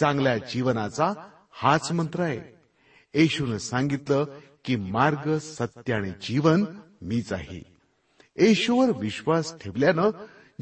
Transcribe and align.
चांगल्या 0.00 0.38
जीवनाचा 0.38 1.12
हाच 1.52 1.92
मंत्र 1.92 2.20
आहे. 2.20 2.54
येशून 3.14 3.58
सांगितलं 3.58 4.24
की 4.64 4.76
मार्ग 4.76 5.38
सत्य 5.38 5.94
आणि 5.94 6.10
जीवन 6.10 6.64
मीच 7.02 7.32
आहे. 7.32 7.62
येशूवर 8.36 8.98
विश्वास 8.98 9.54
ठेवल्यानं 9.60 10.10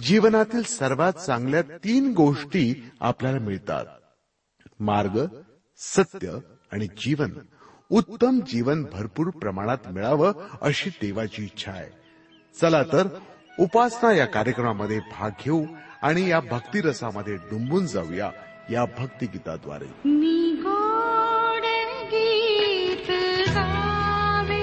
जीवनातील 0.00 0.62
सर्वात 0.62 1.12
चांगल्या 1.12 1.62
तीन 1.62 2.12
गोष्टी 2.12 2.90
आपल्याला 3.00 3.38
मिळतात. 3.38 3.84
मार्ग 4.80 5.26
सत्य 5.78 6.38
आणि 6.72 6.86
जीवन. 6.86 7.30
उत्तम 7.90 8.40
जीवन 8.40 8.84
भरपूर 8.92 9.30
प्रमाणात 9.30 9.78
मिळावं 9.90 10.32
अशी 10.60 10.90
देवाची 10.90 11.44
इच्छा 11.44 11.72
आहे. 11.72 11.90
चला 12.60 12.82
तर 12.82 13.08
उपासना 13.58 14.12
या 14.12 14.26
कार्यक्रमामध्ये 14.26 14.98
भाग 14.98 15.30
घेऊ 15.44 15.64
आणि 16.02 16.28
या 16.28 16.40
भक्तिरसामध्ये 16.40 17.36
डुंबून 17.36 17.86
जाऊया. 17.86 18.30
या 18.70 18.84
भक्तिगीताद्वारे 18.98 19.86
मी 20.08 20.36
गोड 20.64 21.64
गीत 22.12 23.10
गावे 23.56 24.60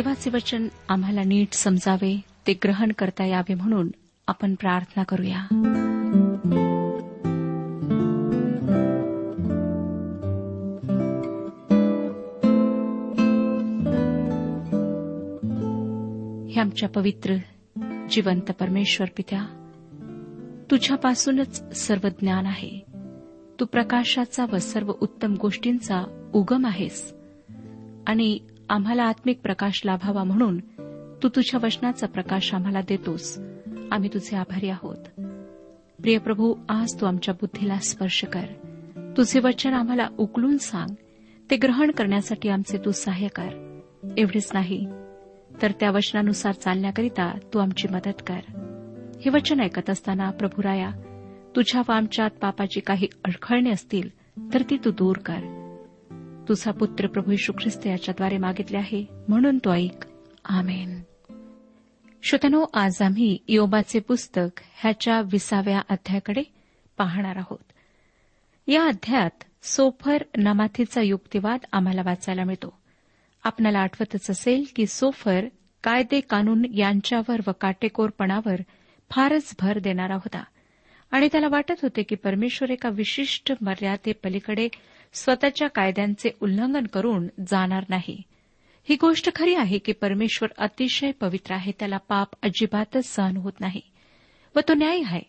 देवाचे 0.00 0.30
वचन 0.30 0.68
आम्हाला 0.88 1.22
नीट 1.22 1.52
समजावे 1.52 2.20
ते 2.46 2.52
ग्रहण 2.52 2.92
करता 2.98 3.24
यावे 3.24 3.54
म्हणून 3.54 3.88
आपण 4.26 4.54
प्रार्थना 4.54 5.02
करूया. 5.02 5.38
हे 16.54 16.60
आमच्या 16.60 16.88
पवित्र 16.88 17.36
जिवंत 18.10 18.50
परमेश्वर 18.50 19.06
पित्या 19.16 19.44
तुझ्यापासूनच 20.70 21.76
सर्व 21.76 22.08
ज्ञान 22.08 22.46
आहे. 22.46 22.84
तू 23.60 23.64
प्रकाशाचा 23.64 24.46
व 24.52 24.58
सर्व 24.58 24.92
उत्तम 25.00 25.34
गोष्टींचा 25.34 26.30
उगम 26.34 26.66
आहेस. 26.66 27.14
आणि 28.06 28.38
आम्हाला 28.70 29.02
आत्मिक 29.02 29.40
प्रकाश 29.40 29.82
लाभावा 29.84 30.24
म्हणून 30.24 30.58
तू 31.22 31.28
तुझ्या 31.28 31.60
वचनाचा 31.62 32.06
प्रकाश 32.06 32.54
आम्हाला 32.54 32.80
देतोस. 32.80 33.38
आम्ही 33.90 34.08
तुझे 34.14 34.36
आभारी 34.36 34.68
आहोत. 34.68 35.20
प्रिय 36.02 36.18
प्रभू 36.18 36.54
आज 36.68 37.00
तू 37.00 37.06
आमच्या 37.06 37.34
बुद्धीला 37.34 37.78
स्पर्श 37.78 38.24
कर. 38.24 38.44
तुझे 39.16 39.40
वचन 39.40 39.74
आम्हाला 39.74 40.08
उकलून 40.18 40.56
सांग. 40.56 40.94
ते 41.50 41.56
ग्रहण 41.56 41.90
करण्यासाठी 41.90 42.48
आमचे 42.48 42.78
तू 42.78 42.90
सहाय्य 42.90 43.28
कर 43.28 43.80
एवढेच 44.18 44.50
नाही 44.54 44.86
तर 45.62 45.70
त्या 45.70 45.90
वचनानुसार 45.90 46.52
चालण्याकरिता 46.52 47.38
तू 47.54 47.58
आमची 47.58 47.88
मदत 47.88 48.22
कर. 48.26 48.40
हे 49.24 49.30
वचन 49.30 49.60
ऐकत 49.60 49.90
असताना 49.90 50.30
प्रभुराया 50.30 50.90
तुझ्या 51.56 51.82
व 51.88 51.92
आमच्यात 51.92 52.30
पापाची 52.30 52.80
काही 52.80 53.06
अडखळणे 53.24 53.70
असतील 53.70 54.08
तर 54.54 54.62
ती 54.70 54.76
तू 54.76 54.90
दूर 54.90 55.16
कर. 55.16 55.59
तुझा 56.50 56.70
पुत्र 56.70 57.06
प्रभू 57.06 57.32
यशू 57.32 57.52
ख्रिस्त 57.52 57.86
याच्याद्वारे 57.86 58.38
मागितले 58.38 58.76
आहे. 58.76 59.06
म्हणून 59.28 59.58
तो 59.58 59.72
ऐक. 59.72 60.04
आमेन. 60.44 61.02
श्रोतनो 62.22 62.64
आज 62.74 63.02
आम्ही 63.02 63.38
योबाचे 63.48 64.00
पुस्तक 64.00 64.60
ह्याच्या 64.74 65.20
विसाव्या 65.20 65.78
अध्यायाकडे 65.78 66.42
पाहणार 66.96 67.36
आहोत. 67.36 67.72
या 68.66 68.84
अध्यायात 68.84 69.44
सोफर 69.62 70.22
नमाथीचा 70.36 71.02
युक्तिवाद 71.02 71.60
आम्हाला 71.72 72.02
वाचायला 72.04 72.44
मिळतो. 72.44 72.78
आपल्याला 73.44 73.78
आठवतच 73.78 74.30
असेल 74.30 74.64
की 74.76 74.86
सोफर 74.86 75.44
कायदे 75.84 76.20
कानून 76.20 76.62
यांच्यावर 76.74 77.40
व 77.46 77.50
काटेकोरपणावर 77.60 78.56
फारच 79.10 79.56
भर 79.60 79.78
देणारा 79.78 80.14
होता. 80.14 80.44
आणि 81.10 81.28
त्याला 81.32 81.48
वाटत 81.50 81.74
होते 81.82 82.02
की 82.02 82.14
परमेश्वर 82.14 82.70
एका 82.70 82.88
विशिष्ट 82.88 83.52
मर्यादेपलीकडे 83.60 84.68
स्वतःच्या 85.12 85.68
कायद्यांचे 85.68 86.30
उल्लंघन 86.42 86.86
करून 86.86 87.28
जाणार 87.48 87.84
नाही. 87.88 88.22
ही 88.88 88.96
गोष्ट 89.00 89.34
खरी 89.36 89.54
आहे 89.54 89.78
की 89.78 89.92
परमेश्वर 89.92 90.48
अतिशय 90.58 91.10
पवित्र 91.10 91.54
आहे 91.54 91.72
त्याला 91.78 91.96
पाप 91.96 92.28
अजिबातच 92.42 93.06
सहन 93.06 93.36
होत 93.36 93.52
नाही 93.60 93.80
व 94.56 94.60
तो 94.68 94.74
न्याय 94.74 95.00
आहे. 95.04 95.20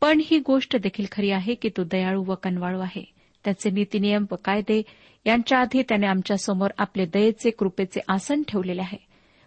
पण 0.00 0.20
ही 0.24 0.38
गोष्ट 0.38 0.76
देखील 0.76 1.06
खरी 1.12 1.30
आहे 1.30 1.54
की 1.54 1.68
तो 1.68 1.84
दयाळू 1.84 2.24
व 2.24 2.34
कनवाळू 2.34 2.80
आहे. 2.80 3.04
त्याचे 3.44 3.70
नीतीनियम 3.70 4.24
व 4.30 4.34
कायदे 4.44 4.82
यांच्या 5.26 5.58
आधी 5.58 5.82
त्याने 5.82 6.06
आमच्यासमोर 6.06 6.70
आपले 6.78 7.06
दयेचे 7.06 7.50
कृपेचे 7.50 8.00
आसन 8.08 8.42
ठेवलेले 8.48 8.80
आहे 8.80 9.06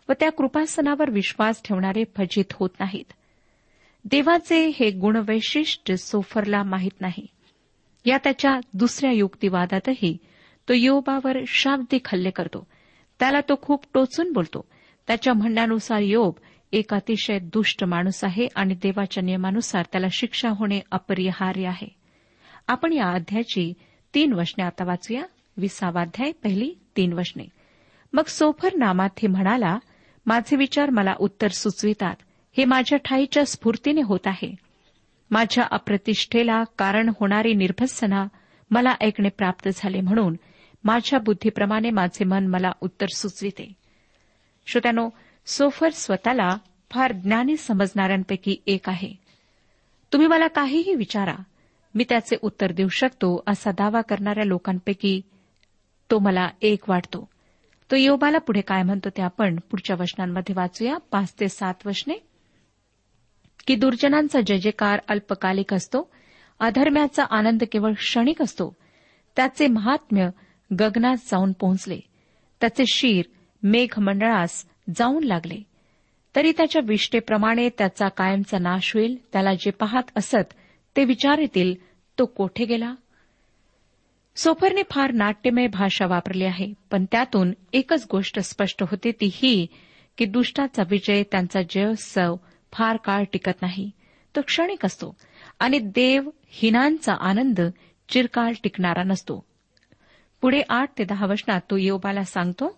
व 0.09 0.13
त्या 0.19 0.31
कृपासनावर 0.31 1.09
विश्वास 1.09 1.61
ठेवणारे 1.65 2.03
फजित 2.17 2.45
होत 2.53 2.69
नाहीत. 2.79 3.13
देवाचे 4.05 4.71
हे 4.79 4.91
गुणवैशिष्ट्य 4.91 5.97
सोफरला 5.97 6.63
माहीत 6.63 7.01
नाही. 7.01 7.27
या 8.07 8.17
त्याच्या 8.17 8.59
दुसऱ्या 8.73 9.11
युक्तिवादातही 9.11 10.17
तो 10.69 10.73
योबावर 10.73 11.37
शाब्दिक 11.47 12.07
हल्ले 12.11 12.29
करतो. 12.29 12.67
त्याला 13.19 13.41
तो 13.41 13.55
खूप 13.61 13.85
टोचून 13.93 14.31
बोलतो. 14.31 14.67
त्याच्या 15.07 15.33
म्हणण्यानुसार 15.33 15.99
योब 15.99 16.33
एक 16.71 16.93
अतिशय 16.93 17.39
दुष्ट 17.39 17.83
माणूस 17.83 18.23
आहे 18.23 18.47
आणि 18.55 18.73
देवाच्या 18.73 19.23
नियमानुसार 19.23 19.85
त्याला 19.91 20.07
शिक्षा 20.11 20.49
होणे 20.49 20.79
अपरिहार्य 20.91 21.67
आहे. 21.67 21.95
आपण 22.67 22.93
या 22.93 23.09
अध्यायाची 23.11 23.73
तीन 24.13 24.33
वचने 24.33 24.63
आता 24.63 24.85
वाचूया. 24.85 25.23
विसावाध्याय 25.57 26.31
पहिली 26.31 26.73
तीन 26.97 27.13
वचने. 27.13 27.43
मग 28.13 28.23
सोफर 28.27 28.69
नामाथी 28.75 29.27
म्हणाला 29.27 29.79
माझे 30.25 30.55
विचार 30.55 30.89
मला 30.89 31.13
उत्तर 31.19 31.47
सुचवितात. 31.47 32.15
हे 32.57 32.65
माझ्या 32.65 32.97
ठाईच्या 32.97 33.45
स्फूर्तीने 33.45 34.01
होत 34.01 34.19
आहे. 34.25 34.55
माझ्या 35.31 35.63
अप्रतिष्ठेला 35.71 36.63
कारण 36.77 37.11
होणारी 37.19 37.53
निर्भत्सना 37.53 38.27
मला 38.71 38.95
ऐकणे 39.01 39.29
प्राप्त 39.29 39.69
झाले 39.75 40.01
म्हणून 40.01 40.35
माझ्या 40.83 41.19
बुद्धीप्रमाणे 41.19 41.89
माझे 41.89 42.25
मन 42.25 42.47
मला 42.47 42.71
उत्तर 42.81 43.05
सुचविते. 43.05 43.73
श्रोत्यानो 44.67 45.09
सोफर 45.45 45.89
स्वतःला 45.89 46.57
फार 46.91 47.13
ज्ञानी 47.13 47.57
समजणाऱ्यांपैकी 47.57 48.57
एक 48.67 48.89
आहे. 48.89 49.13
तुम्ही 50.13 50.27
मला 50.27 50.47
काहीही 50.47 50.95
विचारा 50.95 51.35
मी 51.95 52.05
त्याचे 52.09 52.35
उत्तर 52.41 52.71
देऊ 52.71 52.87
शकतो 52.87 53.43
असा 53.47 53.71
दावा 53.71 54.01
करणाऱ्या 54.01 54.43
लोकांपैकी 54.43 55.21
तो 56.11 56.19
मला 56.19 56.49
एक 56.61 56.89
वाटतो. 56.89 57.29
तो 57.91 57.95
योबाला 57.95 58.37
पुढे 58.37 58.61
काय 58.61 58.83
म्हणतो 58.83 59.09
ते 59.09 59.21
आपण 59.21 59.55
पुढच्या 59.55 59.95
वचनांमध्ये 59.99 60.55
वाचूया. 60.55 60.97
पाच 61.11 61.33
ते 61.39 61.49
सात 61.49 61.73
वचने. 61.85 62.26
की 63.67 63.75
दुर्जनांचा 63.75 64.41
जयजयकार 64.41 64.99
अल्पकालिक 65.07 65.73
असतो 65.73 66.09
अधर्म्याचा 66.59 67.23
आनंद 67.23 67.63
केवळ 67.71 67.93
क्षणिक 67.93 68.41
असतो 68.41 68.75
त्याचे 69.35 69.67
महात्म्य 69.67 70.29
गगनात 70.79 71.15
जाऊन 71.15 71.51
पोहोचले 71.51 71.99
त्याचे 72.61 72.83
शीर 72.93 73.25
मेघमंडळास 73.63 74.65
जाऊन 74.97 75.23
लागले. 75.23 75.57
तरी 76.35 76.51
त्याच्या 76.51 76.81
विष्टेप्रमाणे 76.85 77.69
त्याचा 77.69 78.07
कायमचा 78.07 78.57
नाश 78.57 78.93
होईल 78.95 79.15
त्याला 79.33 79.53
जे 79.53 79.71
पाहत 79.71 80.11
असत 80.15 80.53
ते 80.95 81.03
विचार 81.03 81.37
येतील 81.37 81.75
तो 82.19 82.25
कोठे 82.25 82.65
गेला? 82.65 82.95
सोफरने 84.35 84.81
फार 84.91 85.11
नाट्यमय 85.11 85.67
भाषा 85.67 86.05
वापरली 86.05 86.43
आहे 86.43 86.73
पण 86.91 87.05
त्यातून 87.11 87.53
एकच 87.73 88.07
गोष्ट 88.11 88.39
स्पष्ट 88.39 88.83
होते 88.83 89.11
ती 89.11 89.29
ही 89.33 89.67
की 90.17 90.25
दुष्टाचा 90.25 90.83
विजय 90.89 91.23
त्यांचा 91.23 91.61
जयोत्सव 91.69 92.35
फार 92.73 92.97
काळ 92.97 93.23
टिकत 93.23 93.61
नाही. 93.61 93.91
तो 94.35 94.41
क्षणिक 94.41 94.85
असतो 94.85 95.15
आणि 95.59 95.79
देव 95.79 96.29
हिनांचा 96.47 97.13
आनंद 97.13 97.61
चिरकाळ 98.09 98.53
टिकणारा 98.63 99.03
नसतो. 99.03 99.45
पुढे 100.41 100.61
आठ 100.69 100.89
ते 100.97 101.03
दहा 101.03 101.25
वचनात 101.25 101.61
तो 101.71 101.77
योबाला 101.77 102.23
सांगतो 102.23 102.77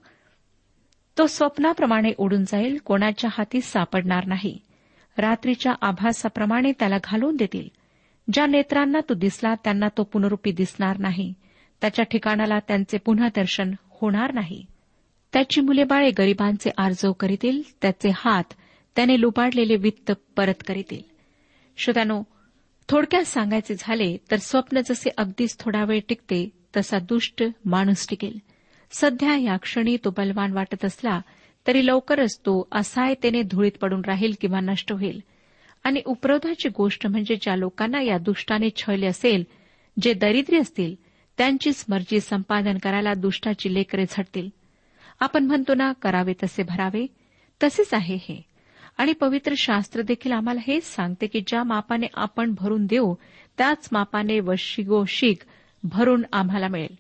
तो 1.18 1.28
स्वप्नाप्रमाणे 1.28 2.12
उडून 2.18 2.44
जाईल 2.44 2.78
कोणाच्या 2.86 3.30
हाती 3.34 3.62
सापडणार 3.62 4.26
नाही. 4.26 4.60
रात्रीच्या 5.18 5.74
आभासाप्रमाणे 5.82 6.72
त्याला 6.72 6.98
घालून 7.04 7.36
देतील. 7.36 7.70
ज्या 8.34 8.46
नेत्रांना 8.46 9.00
तो 9.10 9.14
दिसला 9.14 9.56
त्यांना 9.56 9.88
तो 9.98 10.04
पुनरुपी 10.04 10.52
दिसणार 10.52 10.98
नाही. 10.98 11.34
त्याच्या 11.82 12.06
ठिकाणाला 12.06 12.60
त्यांचे 12.60 12.98
पुन्हा 12.98 13.28
दर्शन 13.28 13.74
होणार 13.90 14.34
नाही. 14.34 14.66
त्याची 15.34 15.62
मुले 15.62 15.84
बाळे 15.84 16.12
गरिबांचे 16.12 16.70
आर्जव 16.78 17.12
करीतील 17.12 17.62
त्याचे 17.82 18.10
हात 18.16 18.44
त्याने 19.00 19.22
लुबाडलेले 19.22 19.76
वित्त 19.76 20.12
परत 20.38 20.64
करीतील. 20.68 21.02
श्रोत्यानो 21.78 22.24
थोडक्यात 22.90 23.24
सांगायचे 23.24 23.76
झाले 23.80 24.18
तर 24.32 24.36
स्वप्न 24.36 24.82
जसे 24.86 25.10
अगदीच 25.18 25.60
थोडा 25.60 25.84
वेळ 25.84 26.00
टिकते 26.10 26.50
तसा 26.78 27.00
दुष्ट 27.00 27.44
माणूस 27.66 28.08
टिकेल. 28.10 28.40
सध्या 28.92 29.38
या 29.38 29.58
क्षणी 29.58 29.98
तो 29.98 30.10
बलवान 30.10 30.54
वाटत 30.54 30.86
असला 30.86 31.22
तरी 31.68 31.88
लवकरच 31.88 32.40
तो 32.40 32.68
असहायतेने 32.72 33.42
धुळीत 33.42 33.72
पडून 33.82 34.02
राहील 34.06 34.34
किंवा 34.42 34.60
नष्ट 34.60 34.92
होईल. 34.92 35.24
आणि 35.84 36.02
उपरोधाची 36.06 36.70
गोष्ट 36.70 37.08
म्हणजे 37.08 37.36
ज्या 37.36 37.56
लोकांना 37.56 38.02
या 38.02 38.18
दुष्टाने 38.18 38.70
छळले 38.76 39.06
असेल 39.06 39.44
जे 40.02 40.14
दरिद्री 40.14 40.58
असतील 40.58 40.96
त्यांचीच 41.38 41.86
मर्जी 41.90 42.20
संपादन 42.20 42.78
करायला 42.78 43.14
दुष्टाची 43.14 43.74
लेकरे 43.74 44.06
झटतील. 44.10 44.50
आपण 45.20 45.44
म्हणतो 45.44 45.74
ना 45.74 45.92
करावे 45.92 46.34
तसे 46.34 46.64
भरावे 46.64 47.08
तसेच 47.64 47.94
आहे 47.94 48.16
हे. 48.16 48.49
आणि 49.00 49.14
पवित्र 49.14 49.54
शास्त्र 49.58 50.02
देखील 50.02 50.32
आम्हाला 50.32 50.60
हेच 50.68 50.84
सांगते 50.84 51.28
की 51.28 51.42
ज्या 51.48 51.64
मापाने 51.64 52.08
आपण 52.14 52.54
भरून 52.58 52.86
देऊ 52.86 53.14
त्याच 53.58 53.90
मापाने 53.92 54.40
व 54.40 54.54
शीख 55.08 55.46
भरून 55.84 56.26
आम्हाला 56.34 56.68
मिळेल. 56.68 56.96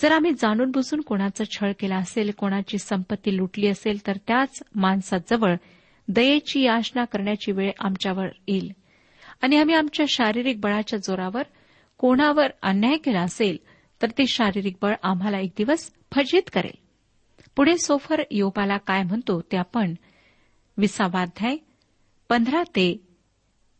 जर 0.00 0.12
आम्ही 0.12 0.32
जाणून 0.32 0.70
बुजून 0.70 1.00
कोणाचा 1.00 1.44
छळ 1.44 1.72
केला 1.80 1.96
असेल 1.96 2.30
कोणाची 2.38 2.78
संपत्ती 2.78 3.36
लुटली 3.36 3.68
असेल 3.68 4.06
तर 4.06 4.16
त्याच 4.16 4.62
माणसाजवळ 4.74 5.54
दयेची 6.08 6.62
याचना 6.62 7.04
करण्याची 7.04 7.52
वेळ 7.52 7.70
आमच्यावर 7.80 8.26
येईल. 8.48 8.72
आणि 9.42 9.56
आम्ही 9.56 9.74
आमच्या 9.74 10.06
शारीरिक 10.08 10.60
बळाच्या 10.60 10.98
जोरावर 10.98 11.42
कोणावर 11.98 12.46
अन्याय 12.62 12.96
केला 12.96 13.20
असेल 13.20 13.56
तर 14.02 14.10
ते 14.10 14.26
शारीरिक 14.26 14.76
बळ 14.82 14.94
आम्हाला 15.02 15.38
एक 15.38 15.50
दिवस 15.56 15.90
फजित 16.12 16.50
करेल. 16.52 16.78
पुढे 17.56 17.78
सोफर 17.78 18.22
योपाला 18.30 18.76
काय 18.76 19.02
म्हणतो 19.02 19.40
ते 19.40 19.56
आपण 19.56 19.94
विसावाध्याय 20.78 21.56
पंधरा 22.28 22.62
ते 22.62 23.06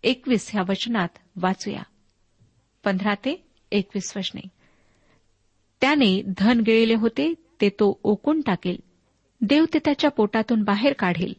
एकवीस 0.03 0.51
ह्या 0.53 0.63
वचनात 0.69 1.09
वाचूया. 1.37 1.83
पंधरा 2.85 3.15
ते 3.15 3.47
एकवीस 3.73 4.17
वचने. 4.17 4.49
त्याने 5.81 6.23
धन 6.37 6.61
गिळले 6.61 6.95
होते 6.95 7.35
ते 7.61 7.69
तो 7.69 8.01
ओकून 8.03 8.41
टाकेल. 8.41 8.77
देव 9.41 9.65
ते 9.75 9.79
त्याच्या 9.79 10.11
पोटातून 10.11 10.63
बाहेर 10.63 10.93
काढेल. 10.93 11.35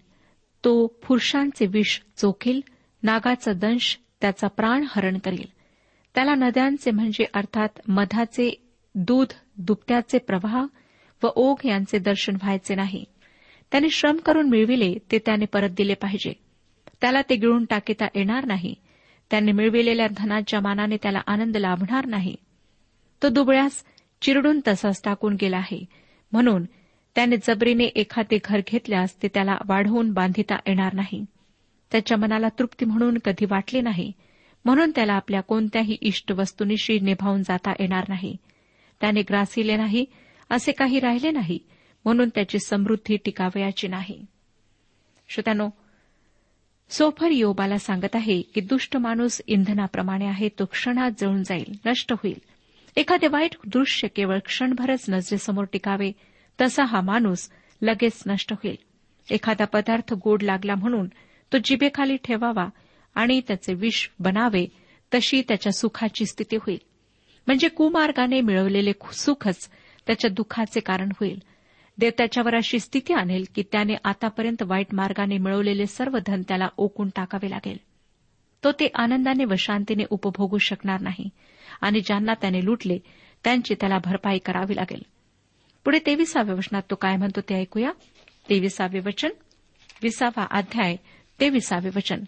तो 0.65 0.99
फुरशांचे 1.03 1.65
विष 1.65 1.99
चोखील 2.17 2.61
नागाचा 3.03 3.53
दंश 3.53 3.99
त्याचा 4.21 4.47
प्राण 4.47 4.85
हरण 4.89 5.17
करेल. 5.17 5.45
त्याला 6.15 6.35
नद्यांचे 6.35 6.91
म्हणजे 6.91 7.25
अर्थात 7.33 7.69
मधाचे 7.87 8.69
दूध 8.95 9.27
दुपट्याचे 9.57 10.17
प्रवाह 10.17 10.65
व 11.23 11.27
ओघ 11.35 11.57
यांचे 11.65 11.99
दर्शन 11.99 12.35
व्हायचे 12.35 12.75
नाही. 12.75 13.05
त्याने 13.71 13.89
श्रम 13.89 14.17
करून 14.17 14.49
मिळविले 14.49 14.95
ते 15.11 15.19
त्याने 15.19 15.45
परत 15.45 15.69
दिले 15.69 15.93
पाहिजे. 15.93 16.33
त्याला 17.01 17.21
ते 17.21 17.35
गिळून 17.35 17.65
टाकीता 17.65 18.05
येणार 18.15 18.45
नाही. 18.45 18.75
त्याने 19.31 19.51
मिळविलेल्या 19.51 20.07
धनाच्या 20.17 20.59
मानाने 20.59 20.97
त्याला 20.97 21.21
आनंद 21.27 21.57
लाभणार 21.57 22.05
नाही. 22.05 22.35
तो 23.23 23.29
दुबळ्यास 23.29 23.83
चिरडून 24.21 24.61
तसाच 24.67 25.01
टाकून 25.05 25.37
गेला 25.41 25.57
आहे. 25.57 25.85
म्हणून 26.31 26.63
त्याने 27.15 27.35
जबरीने 27.37 27.83
एखादे 27.83 28.39
घर 28.43 28.61
घेतल्यास 28.67 29.23
ते 29.23 29.27
त्याला 29.27 29.57
वाढवून 29.67 30.11
बांधिता 30.11 30.55
येणार 30.67 30.93
नाही. 30.93 31.25
त्याच्या 31.91 32.17
मनाला 32.17 32.47
तृप्ती 32.59 32.85
म्हणून 32.85 33.17
कधी 33.25 33.45
वाटले 33.45 33.81
नाही. 33.81 34.11
म्हणून 34.65 34.91
त्याला 34.95 35.13
आपल्या 35.13 35.41
कोणत्याही 35.41 35.97
इष्ट 36.01 36.31
वस्तुनिशी 36.31 36.99
निभावून 36.99 37.43
जाता 37.43 37.71
येणार 37.71 38.03
नाही. 38.09 38.37
त्याने 39.01 39.21
ग्रासिले 39.21 39.77
नाही 39.77 40.05
असे 40.49 40.71
काही 40.71 40.99
राहिले 40.99 41.31
नाही. 41.31 41.59
म्हणून 42.05 42.29
त्याची 42.29 42.59
समृद्धी 42.59 43.17
टिकावयाची 43.17 43.87
नाही. 43.87 44.25
श्रोत्यानो 45.29 45.69
सोफर 46.89 47.27
योबाला 47.27 47.77
सांगत 47.77 48.15
आहे 48.15 48.41
की 48.41 48.61
दुष्ट 48.61 48.97
माणूस 48.97 49.41
इंधनाप्रमाणे 49.47 50.25
आहे 50.25 50.49
तो 50.49 50.65
क्षणात 50.65 51.11
जळून 51.19 51.43
जाईल 51.43 51.75
नष्ट 51.85 52.13
होईल. 52.13 52.41
एखादे 52.95 53.27
वाईट 53.27 53.55
दृश्य 53.65 54.07
केवळ 54.07 54.39
क्षणभरच 54.39 55.05
नजरेसमोर 55.09 55.65
टिकावे 55.73 56.11
तसा 56.61 56.83
हा 56.83 57.01
माणूस 57.01 57.49
लगेच 57.81 58.23
नष्ट 58.27 58.53
होईल. 58.53 58.75
एखादा 59.31 59.65
पदार्थ 59.65 60.13
गोड 60.13 60.43
लागला 60.43 60.75
म्हणून 60.75 61.07
तो 61.53 61.57
जिभेखाली 61.65 62.15
ठेवावा 62.15 62.67
आणि 63.15 63.41
त्याचे 63.47 63.73
विष 63.73 64.09
बनावे 64.19 64.67
तशी 65.13 65.41
त्याच्या 65.47 65.71
सुखाची 65.71 66.25
स्थिती 66.25 66.55
होईल. 66.55 66.79
म्हणजे 67.47 67.67
कुमार्गाने 67.67 68.41
मिळवलेले 68.41 68.91
सुखच 69.13 69.69
त्याच्या 70.07 70.29
दुःखाचे 70.29 70.79
कारण 70.79 71.09
होईल. 71.19 71.41
देव 71.99 72.11
त्याच्यावर 72.17 72.55
अशी 72.55 72.79
स्थिती 72.79 73.13
आणेल 73.13 73.45
की 73.55 73.63
त्याने 73.71 73.93
आतापर्यंत 74.03 74.63
वाईट 74.63 74.85
मार्गाने 74.93 75.37
मिळवलेले 75.37 75.85
सर्व 75.85 76.17
धन 76.25 76.41
त्याला 76.41 76.67
ओकून 76.77 77.09
टाकावे 77.15 77.49
लागेल. 77.49 77.77
तो 78.63 78.71
ते 78.71 78.87
आनंदाने 78.95 79.45
व 79.45 79.53
शांतीने 79.57 80.03
उपभोगू 80.09 80.57
शकणार 80.57 81.01
नाही 81.01 81.29
आणि 81.81 82.01
ज्यांना 82.01 82.33
त्याने 82.33 82.65
लुटले 82.65 82.97
त्यांची 83.43 83.73
त्याला 83.73 83.97
भरपाई 84.05 84.37
करावी 84.37 84.75
लागेल. 84.75 85.01
पुढे 85.85 85.99
तेविसाव्या 86.05 86.55
वचनात 86.55 86.81
तो 86.89 86.95
काय 86.95 87.15
म्हणतो 87.15 87.41
ते 87.41 87.55
ऐकूया. 87.55 87.91
तेविसावे 88.49 88.99
वचन 88.99 89.29
विसावा 90.03 90.45
अध्याय 90.51 90.95
तेविसावे 91.39 91.89
वचन. 91.95 92.23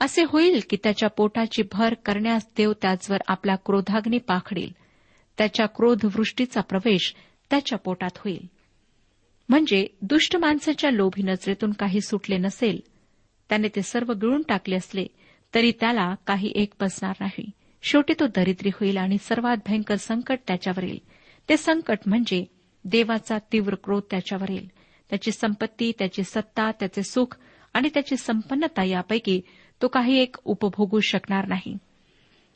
असे 0.00 0.24
होईल 0.28 0.60
की 0.70 0.76
त्याच्या 0.82 1.08
पोटाची 1.08 1.62
भर 1.72 1.94
करण्यास 1.94 2.46
देव 2.56 2.72
त्याचवर 2.72 3.18
आपला 3.28 3.54
क्रोधाग्नी 3.56 4.18
पाखडील. 4.18 4.70
त्याच्या 5.38 5.66
क्रोधवृष्टीचा 5.66 6.60
प्रवेश 6.60 7.14
त्याच्या 7.50 7.78
पोटात 7.78 8.16
होईल. 8.16 8.46
म्हणजे 9.48 9.86
दुष्ट 10.02 10.36
माणसाच्या 10.36 10.90
लोभी 10.90 11.22
नजरेतून 11.22 11.72
काही 11.72 12.00
सुटले 12.00 12.38
नसेल. 12.38 12.80
त्याने 13.48 13.68
ते 13.68 13.82
सर्व 13.82 14.12
गिळून 14.12 14.42
टाकले 14.42 14.76
असले 14.76 15.06
तरी 15.54 15.72
त्याला 15.80 16.14
काही 16.26 16.52
एक 16.54 16.72
बसणार 16.80 17.14
नाही. 17.20 17.50
शेवटी 17.82 18.14
तो 18.20 18.26
दरिद्री 18.26 18.68
होईल 18.68 18.96
आणि 18.96 19.18
सर्वात 19.18 19.56
भयंकर 19.66 19.96
संकट 19.96 20.38
त्याच्यावर 20.46 20.82
येईल. 20.82 20.98
ते 21.48 21.56
संकट 21.56 21.98
म्हणजे 22.06 22.44
देवाचा 22.84 23.38
तीव्र 23.52 23.74
क्रोध 23.74 24.02
त्याच्यावर 24.10 24.50
येईल. 24.50 24.70
त्याची 25.10 25.30
संपत्ती 25.32 25.92
त्याची 25.98 26.22
सत्ता 26.22 26.70
त्याचे 26.70 27.02
सुख 27.02 27.36
आणि 27.74 27.88
त्याची 27.94 28.16
संपन्नता 28.16 28.84
यापैकी 28.84 29.40
तो 29.82 29.88
काही 29.88 30.18
एक 30.18 30.36
उपभोगू 30.44 31.00
शकणार 31.00 31.48
नाही. 31.48 31.76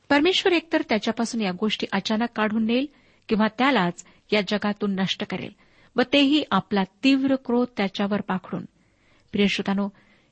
परमेश्वर 0.08 0.52
एकतर 0.52 0.82
त्याच्यापासून 0.88 1.40
या 1.40 1.52
गोष्टी 1.52 1.86
अचानक 1.92 2.28
काढून 2.36 2.64
नेईल 2.64 2.86
किंवा 3.28 3.46
त्यालाच 3.58 4.04
या 4.32 4.40
जगातून 4.40 4.94
नष्ट 4.94 5.24
करेल. 5.30 5.50
व 5.96 6.02
तेही 6.12 6.42
आपला 6.50 6.84
तीव्र 7.04 7.34
क्रोध 7.34 7.66
त्याच्यावर 7.76 8.20
पाखडून. 8.20 8.64
प्रियश्रोतानो 9.32 9.88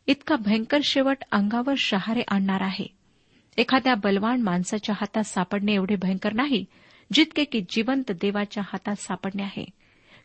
इतका 0.06 0.36
भयंकर 0.36 0.78
शेवट 0.84 1.16
अंगावर 1.32 1.74
शहारे 1.78 2.22
आणणार 2.28 2.60
आहे. 2.60 2.86
एखाद्या 3.56 3.94
बलवान 3.94 4.42
माणसाच्या 4.42 4.94
हातात 5.00 5.22
सापडणे 5.22 5.74
एवढे 5.74 5.96
भयंकर 5.96 6.32
नाही 6.32 6.64
जितके 7.12 7.44
की 7.44 7.60
जिवंत 7.68 8.12
देवाच्या 8.12 8.62
हातात 8.66 8.96
सापडणे 8.96 9.42
आहे. 9.42 9.64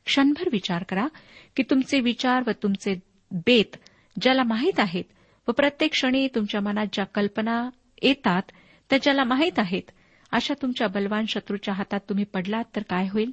क्षणभर 0.06 0.50
विचार 0.52 0.84
करा 0.84 1.08
की 1.56 1.63
तुमचे 1.63 2.00
विचार 2.00 2.44
व 2.48 2.52
तुमचे 2.63 2.96
बेत 3.32 3.75
ज्याला 4.22 4.44
माहीत 4.44 4.80
आहेत 4.80 5.04
व 5.48 5.52
प्रत्येक 5.52 5.92
क्षणी 5.92 6.28
तुमच्या 6.28 6.62
मनात 6.62 6.86
ज्या 6.94 7.06
कल्पना 7.06 7.70
येतात 8.02 8.42
त्या 8.90 9.00
ज्याला 9.04 9.24
माहीत 9.24 9.60
आहेत 9.60 9.92
अशा 10.32 10.54
तुमच्या 10.62 10.88
बलवान 10.88 11.25
शत्रूच्या 11.25 11.74
हातात 11.74 12.00
तुम्ही 12.10 12.24
पडलात 12.24 12.63
तर 12.75 12.82
काय 12.82 13.08
होईल? 13.08 13.32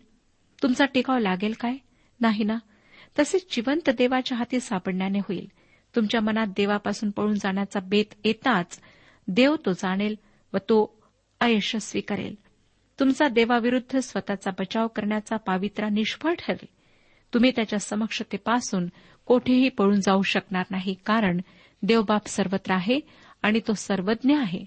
तुमचा 0.62 0.85
टिकाव 0.85 1.19
लागेल 1.19 1.52
काय? 1.61 1.76
नाही 2.20 2.44
ना? 2.44 2.58
तसेच 3.18 3.46
जिवंत 3.50 3.90
देवाच्या 3.90 4.38
हाती 4.38 4.60
सापडण्याने 4.60 5.18
होईल. 5.18 5.48
तुमच्या 5.96 6.20
मनात 6.20 6.46
देवापासून 6.46 7.10
पळून 7.10 7.34
जाण्याचा 7.34 7.80
बेत 7.80 8.04
येताच 8.24 8.80
देव 9.28 9.56
तो 9.66 9.72
जाणेल 9.72 10.14
व 10.52 10.56
तो 10.56 11.02
अयशस्वी 11.40 12.00
करेल. 12.00 12.34
तुमचा 13.00 13.28
देवाविरुद्ध 13.28 13.98
स्वतःचा 13.98 14.50
बचाव 14.50 14.86
करण्याचा 14.86 15.36
पावित्रा 15.36 15.88
निष्फळ 15.88 16.34
ठरेल. 16.34 16.66
तुम्ही 17.34 17.52
त्याच्या 17.56 17.78
समक्षतेपासून 17.78 18.86
कोठेही 19.26 19.68
पळून 19.68 20.00
जाऊ 20.00 20.22
शकणार 20.22 20.64
नाही 20.70 20.94
कारण 21.06 21.40
देवबाप 21.82 22.26
सर्वत्र 22.26 22.74
आहे 22.74 23.00
आणि 23.42 23.60
तो 23.68 23.72
सर्वज्ञ 23.72 24.36
आहे. 24.36 24.64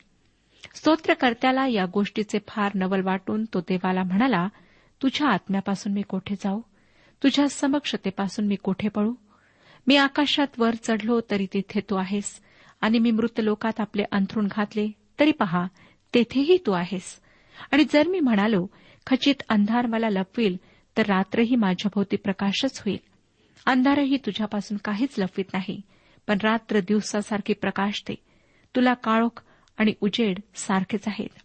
स्तोत्रकर्त्याला 0.75 1.67
या 1.67 1.85
गोष्टीचे 1.85 2.39
फार 2.47 2.71
नवल 2.75 3.01
वाटून 3.01 3.45
तो 3.45 3.59
देवाला 3.59 4.03
म्हणाला 4.03 4.47
तुझ्या 5.01 5.27
आत्म्यापासून 5.27 5.93
मी 5.93 6.01
कोठे 6.01 6.35
जाऊ? 6.35 6.61
तुझ्या 7.23 7.49
समक्षतेपासून 7.49 8.45
मी 8.45 8.55
कोठे 8.55 8.87
पळू? 8.87 9.13
मी 9.87 9.95
आकाशात 9.95 10.47
वर 10.57 10.75
चढलो 10.83 11.21
तरी 11.31 11.47
तिथे 11.53 11.79
तू 11.79 11.95
आहेस 11.95 12.41
आणि 12.81 12.99
मी 12.99 13.11
मृत 13.11 13.39
लोकात 13.39 13.79
आपले 13.79 14.03
अंथरूण 14.11 14.47
घातले 14.47 14.91
तरी 15.19 15.31
पहा 15.31 15.67
तेथेही 16.13 16.57
तू 16.65 16.71
आहेस. 16.71 17.21
आणि 17.71 17.83
जर 17.93 18.07
मी 18.07 18.19
म्हणालो 18.19 18.67
खचित 19.07 19.35
अंधार 19.49 19.85
मला 19.85 20.09
लपवील 20.09 20.57
तर 20.97 21.05
रात्रही 21.05 21.55
माझ्याभोवती 21.55 22.15
प्रकाशच 22.15 22.79
होईल. 22.79 22.97
अंधारही 23.65 24.17
तुझ्यापासून 24.17 24.77
काहीच 24.77 25.19
लपवीत 25.19 25.45
नाही 25.53 25.81
पण 26.27 26.37
रात्र 26.43 26.79
दिवसासारखी 26.79 27.53
प्रकाशते. 27.53 28.13
तुला 28.75 28.93
काळोख 28.93 29.43
आणि 29.77 29.93
उजेड 30.01 30.39
सारखेच 30.55 31.07
आहेत. 31.07 31.39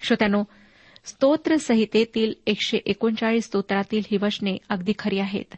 श्रोत्यानो 0.00 0.44
स्तोत्र 1.08 1.56
संहितेतील 1.56 2.32
एकशे 2.46 2.78
एकोणचाळीस 2.86 3.44
स्तोत्रातील 3.44 4.02
ही 4.10 4.16
वचने 4.16 4.56
अगदी 4.68 4.92
खरी 4.98 5.18
आहेत. 5.18 5.54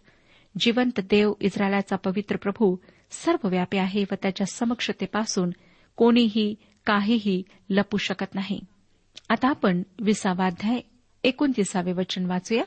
जिवंत 0.59 1.01
देव 1.01 1.33
इस्रायलाचा 1.41 1.97
पवित्र 1.97 2.37
प्रभू 2.37 2.77
सर्वव्यापी 3.11 3.79
आहे 3.79 4.05
व 4.11 4.15
त्याच्या 4.23 4.47
समक्षतेपासून 4.47 5.51
कोणीही 5.97 6.55
काहीही 6.87 7.43
लपू 7.71 7.97
शकत 7.97 8.35
नाही. 8.35 8.61
आता 9.29 9.49
आपण 9.49 9.83
विसावाध्याय 10.01 10.81
एकोणतीसावे 11.25 11.93
वचन 11.93 12.27
वाचूया. 12.27 12.65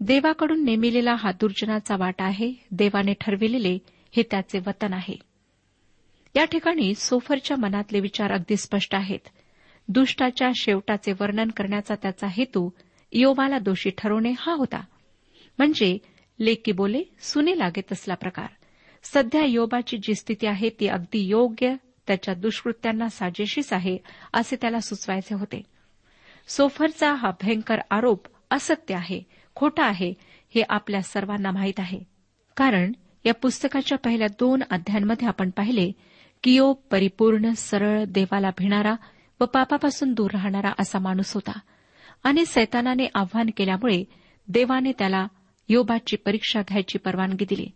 देवाकडून 0.00 0.64
नेमिलेला 0.64 1.14
हा 1.14 1.32
दुर्जनाचा 1.32 1.96
वाटा 1.96 2.24
आहे. 2.24 2.52
देवाने 2.70 3.12
ठरविलेले 3.20 3.78
हे 4.16 4.22
त्याचे 4.22 4.58
वतन 4.58 4.92
आहे. 4.92 5.16
या 6.36 6.44
ठिकाणी 6.44 6.94
सोफरच्या 6.94 7.56
मनातले 7.56 8.00
विचार 8.00 8.32
अगदी 8.32 8.56
स्पष्ट 8.56 8.94
आहेत. 8.94 9.28
दुष्टाच्या 9.88 10.50
शेवटाचे 10.56 11.12
वर्णन 11.12 11.48
करण्याचा 11.48 11.94
त्याचा 12.02 12.26
हेतू 12.26 12.70
योवाला 13.12 13.58
दोषी 13.58 13.90
ठरवणे 13.98 14.32
हा 14.38 14.52
होता. 14.52 14.80
म्हणजे 15.58 15.98
लेकी 16.40 16.72
बोले 16.72 17.02
सुने 17.20 17.58
लागे 17.58 17.80
तसला 17.92 18.14
प्रकार. 18.14 18.46
सध्या 19.02 19.44
योबाची 19.44 19.96
जी 19.96 20.14
स्थिती 20.14 20.46
आहे 20.46 20.68
ती 20.80 20.86
अगदी 20.86 21.18
योग्य 21.18 21.74
त्याच्या 22.06 22.34
दुष्कृत्यांना 22.34 23.08
साजेशीच 23.08 23.72
आहे 23.72 23.98
असे 24.32 24.56
त्याला 24.60 24.80
सुचवायचे 24.80 25.34
होते. 25.34 25.62
सोफरचा 26.48 27.12
हा 27.12 27.30
भयंकर 27.42 27.80
आरोप 27.90 28.26
असत्य 28.50 28.94
आहे 28.94 29.22
खोटा 29.54 29.84
आहे 29.84 30.14
हे 30.54 30.62
आपल्या 30.68 31.02
सर्वांना 31.02 31.50
माहीत 31.50 31.80
आहे. 31.80 32.00
कारण 32.56 32.92
या 33.24 33.34
पुस्तकाच्या 33.34 33.98
पहिल्या 33.98 34.28
दोन 34.28 34.62
अध्यायांमध्ये 34.70 35.28
आपण 35.28 35.50
पाहिले 35.50 35.92
की 36.42 36.54
योग 36.54 36.76
परिपूर्ण 36.90 37.52
सरळ 37.52 38.04
देवाला 38.08 38.50
भिणारा 38.58 38.94
व 39.40 39.44
पापापासून 39.44 40.12
दूर 40.12 40.30
राहणारा 40.30 40.72
असा 40.78 40.98
माणूस 40.98 41.34
होता. 41.34 41.58
आणि 42.24 42.46
सैतानाने 42.46 43.06
आव्हान 43.14 43.46
केल्यामुळे 43.56 44.04
देवाने 44.48 44.92
त्याला 44.92 45.26
योबाची 45.68 46.16
परीक्षा 46.16 46.60
घ्यायची 46.68 46.98
परवानगी 46.98 47.44
दिली. 47.48 47.66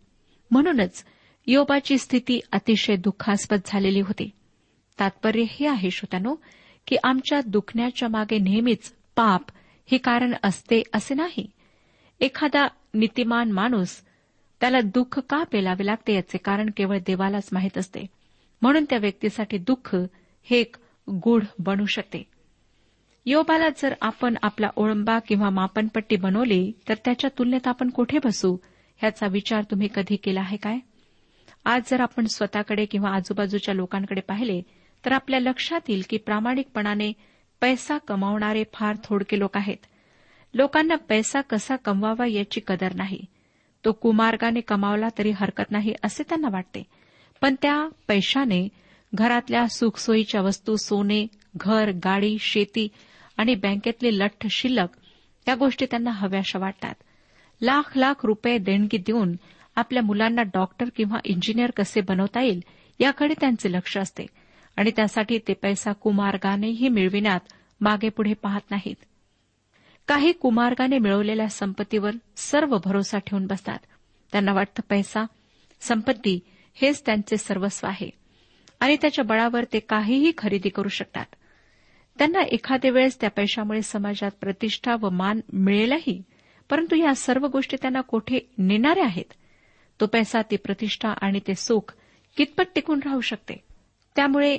म्हणूनच 0.50 1.05
योबाची 1.47 1.99
स्थिती 1.99 2.41
अतिशय 2.53 2.97
दुःखास्पद 2.97 3.61
झालेली 3.67 4.00
होती. 4.00 4.31
तात्पर्य 5.00 5.45
हे 5.50 5.67
आहे 5.67 5.91
श्रोत्यानो 5.91 6.35
की 6.87 6.97
आमच्या 7.05 7.41
दुखण्याच्या 7.47 8.09
मागे 8.09 8.38
नेहमीच 8.38 8.95
पाप 9.17 9.43
हे 9.91 9.99
कारण 9.99 10.35
असते 10.43 10.83
असे 10.93 11.15
नाही. 11.15 11.50
एखादा 12.21 12.67
नीतिमान 12.95 13.53
माणूस 13.53 13.97
त्याला 14.61 14.81
दुःख 14.81 15.19
का 15.19 15.43
पेलावे 15.43 15.87
लागते 15.87 16.15
याचे 16.15 16.38
कारण 16.38 16.71
केवळ 16.77 16.99
देवालाच 17.07 17.49
माहीत 17.53 17.79
असते. 17.79 18.07
म्हणून 18.62 18.85
त्या 18.91 18.99
व्यक्तीसाठी 18.99 19.59
दुःख 19.59 19.97
हे 20.43 20.61
एक 20.61 20.77
गूढ 21.09 21.45
बनू 21.59 21.87
शकते. 21.87 22.23
योबाला 23.27 23.69
जर 23.69 23.95
आपण 24.00 24.35
आपला 24.43 24.71
ओळंबा 24.77 25.19
किंवा 25.19 25.50
मापनपट्टी 25.50 26.17
बनवली 26.17 26.73
तर 26.88 26.95
त्याच्या 26.95 27.31
तुलनेत 27.38 27.67
आपण 27.67 27.91
कुठे 27.91 28.19
बसू? 28.25 28.57
ह्याचा 28.97 29.27
विचार 29.27 29.62
तुम्ही 29.62 29.88
कधी 29.95 30.17
केला 30.17 30.41
आहे 30.41 30.57
काय? 30.57 30.79
आज 31.65 31.83
जर 31.91 32.00
आपण 32.00 32.27
स्वतःकडे 32.27 32.85
किंवा 32.85 33.11
आजूबाजूच्या 33.11 33.75
लोकांकडे 33.75 34.21
पाहिले 34.21 34.62
तर 35.05 35.12
आपल्या 35.12 35.41
लक्षात 35.41 35.81
येईल 35.88 36.03
की 36.11 36.17
प्रामाणिकपणाने 36.17 37.12
पैसा 37.61 37.99
कमावणारे 37.99 38.65
फार 38.75 38.97
थोडके 39.05 39.38
लोक 39.38 39.57
आहेत. 39.57 39.77
लोकांना 40.55 40.97
पैसा 40.97 41.41
कसा 41.41 41.77
कमवावा 41.77 42.27
याची 42.27 42.61
कदर 42.67 42.95
नाही. 42.95 43.21
तो 43.85 43.93
कुमार्गाने 43.93 44.61
कमावला 44.61 45.09
तरी 45.19 45.31
हरकत 45.31 45.71
नाही 45.71 45.95
असे 46.05 46.23
त्यांना 46.23 46.49
वाटते. 46.53 46.83
पण 47.41 47.55
त्या 47.62 47.88
पैशाने 48.09 48.69
घरातल्या 49.15 49.67
सुखसोयीच्या 49.67 50.41
वस्तू 50.41 50.77
सोने 50.77 51.27
घर 51.57 51.91
गाडी 51.91 52.37
शेती 52.41 52.88
आणि 53.37 53.55
बँकेतले 53.55 54.19
लठ्ठ 54.19 54.47
शिल्लक 54.50 54.88
या 55.49 55.55
गोष्टी 55.55 55.87
त्यांना 55.87 56.11
हव्याशा 56.11 56.59
वाटतात. 56.59 56.95
लाख 57.62 57.99
लाख 57.99 58.27
रुपये 58.27 58.59
देणगी 58.59 58.97
देऊन 58.99 59.37
आपल्या 59.77 60.03
मुलांना 60.03 60.43
डॉक्टर 60.43 60.87
किंवा 60.97 61.19
इंजिनियर 61.25 61.71
कसे 61.71 62.00
बनवता 62.00 62.43
येईल 62.43 62.61
याकडे 62.99 63.35
त्यांचे 63.41 63.73
लक्ष 63.73 63.99
असते. 63.99 64.27
आणि 64.77 64.91
त्यासाठी 64.97 65.38
ते 65.38 65.55
पैसा 65.55 65.93
कुमार्गानेही 65.93 66.88
मिळविण्यात 66.88 67.41
मागे 67.81 68.09
पुढे 68.09 68.35
पाहत 68.35 68.71
नाहीत. 68.71 68.97
काही 70.09 70.33
कुमार्गाने 70.33 70.99
मिळवलेल्या 70.99 71.49
संपत्तीवर 71.49 72.11
सर्व 72.37 72.79
भरोसा 72.85 73.19
ठेवून 73.19 73.47
बसतात. 73.47 73.79
त्यांना 74.33 74.53
वाटतं 74.53 74.83
पैसा 74.91 75.25
संपत्ती 75.81 76.41
हेच 76.75 77.03
त्यांचे 77.07 77.37
सर्वस्व 77.37 77.87
आहे. 77.87 78.17
आणि 78.80 78.97
त्याच्या 78.97 79.25
बळावर 79.25 79.64
ते 79.64 79.78
काहीही 79.78 80.32
खरेदी 80.38 80.68
करू 80.68 80.88
शकतात. 80.88 81.26
त्यांना 82.18 82.40
एखाद्या 82.40 82.90
वेळेस 82.90 83.20
त्या 83.20 83.30
पैशामुळे 83.30 83.82
समाजात 83.82 84.30
प्रतिष्ठा 84.40 84.97
व 85.00 85.11
मान 85.11 85.40
मिळेलही 85.52 86.23
परंतु 86.70 86.97
या 86.97 87.14
सर्व 87.14 87.47
गोष्टी 87.47 87.76
त्यांना 87.80 88.00
कोठे 88.00 88.50
नेणाऱ्या 88.58 89.04
आहेत? 89.04 89.32
तो 90.00 90.06
पैसा 90.06 90.42
ती 90.42 90.56
प्रतिष्ठा 90.56 91.08
आणि 91.08 91.40
ते 91.47 91.54
सुख 91.54 91.94
कितपत 92.37 92.62
टिकून 92.75 93.00
राहू 93.04 93.20
शकते? 93.20 93.64
त्यामुळे 94.16 94.58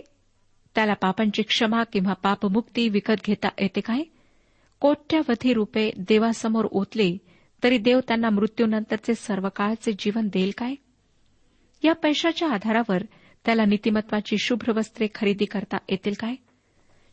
त्याला 0.75 0.93
पापांची 0.93 1.41
क्षमा 1.41 1.83
किंवा 1.83 2.13
पापमुक्ती 2.13 2.89
विकत 2.89 3.25
घेता 3.25 3.49
येते 3.59 3.81
काय? 3.81 4.01
कोट्यावधी 4.79 5.53
रुपये 5.53 5.91
देवासमोर 5.97 6.67
ओतले 6.71 7.17
तरी 7.63 7.77
देव 7.77 7.99
त्यांना 7.99 8.29
मृत्यूनंतरचे 8.29 9.15
सर्व 9.15 9.49
काळचे 9.55 9.91
जीवन 9.91 10.27
देईल 10.27 10.51
काय? 10.57 10.75
या 11.83 11.93
पैशाच्या 11.93 12.49
आधारावर 12.49 13.03
त्याला 13.45 13.65
नीतिमत्वाची 13.65 14.35
शुभ्र 14.37 14.71
वस्त्रे 14.71 15.07
खरेदी 15.15 15.45
करता 15.45 15.77
येतील 15.89 16.13
काय? 16.19 16.35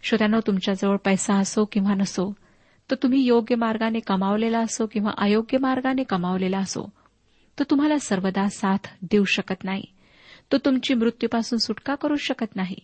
श्रोत्यानो 0.03 0.41
तुमच्याजवळ 0.47 0.97
पैसा 0.97 1.35
असो 1.35 1.65
किंवा 1.65 1.95
नसो 1.95 2.33
तो 2.91 2.95
तुम्ही 2.95 3.25
योग्य 3.25 3.55
मार्गाने 3.55 3.99
कमावलेला 3.99 4.59
असो 4.59 4.87
किंवा 4.87 5.11
अयोग्य 5.19 5.59
मार्गाने 5.59 6.03
कमावलेला 6.03 6.59
असो 6.59 6.93
तो 7.59 7.65
तुम्हाला 7.71 7.99
सर्वदा 7.99 8.49
साथ 8.49 8.89
देऊ 9.03 9.25
शकत 9.25 9.65
नाही. 9.65 9.83
तो 10.53 10.59
तुमची 10.59 10.95
मृत्यूपासून 10.95 11.59
सुटका 11.59 11.95
करू 11.95 12.17
शकत 12.17 12.57
नाही. 12.57 12.77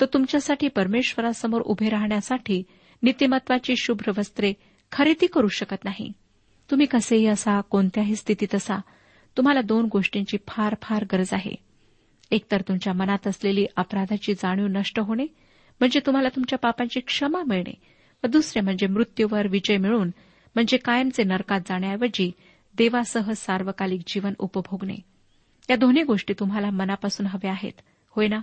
तो 0.00 0.06
तुमच्यासाठी 0.06 0.68
परमेश्वरासमोर 0.68 1.60
उभे 1.60 1.88
राहण्यासाठी 1.88 2.62
नीतिमत्वाची 3.02 3.74
शुभ्र 3.76 4.12
वस्त्रे 4.18 4.52
खरेदी 4.92 5.26
करू 5.26 5.48
शकत 5.48 5.84
नाही. 5.84 6.12
तुम्ही 6.70 6.86
कसेही 6.86 7.26
असा 7.26 7.60
कोणत्याही 7.60 8.16
स्थितीत 8.16 8.54
असा 8.54 8.80
तुम्हाला 9.36 9.60
दोन 9.60 9.88
गोष्टींची 9.92 10.36
फार 10.48 10.74
फार 10.82 11.04
गरज 11.12 11.28
आहे. 11.32 11.54
एकतर 12.32 12.60
तुमच्या 12.60 12.92
मनात 12.92 13.26
असलेली 13.26 13.66
अपराधाची 13.76 14.34
जाणीव 14.34 14.66
नष्ट 14.66 15.00
होणे 15.00 15.26
म्हणजे 15.80 16.00
तुम्हाला 16.06 16.28
तुमच्या 16.28 16.58
पापांची 16.58 17.00
क्षमा 17.00 17.42
मिळणे 17.42 17.74
व 18.24 18.26
दुसरे 18.26 18.60
म्हणजे 18.60 18.86
मृत्यूवर 18.86 19.46
विजय 19.46 19.76
मिळून 19.76 20.10
म्हणजे 20.54 20.76
कायमचे 20.76 21.24
नरकात 21.24 21.60
जाण्याऐवजी 21.68 22.30
देवासह 22.76 23.32
सार्वकालिक 23.32 24.00
जीवन 24.06 24.32
उपभोगणे. 24.38 24.94
या 25.70 25.76
दोन्ही 25.76 26.02
गोष्टी 26.02 26.34
तुम्हाला 26.38 26.70
मनापासून 26.70 27.26
हव्या 27.26 27.50
आहेत 27.50 27.80
होय 28.08 28.28
ना? 28.28 28.40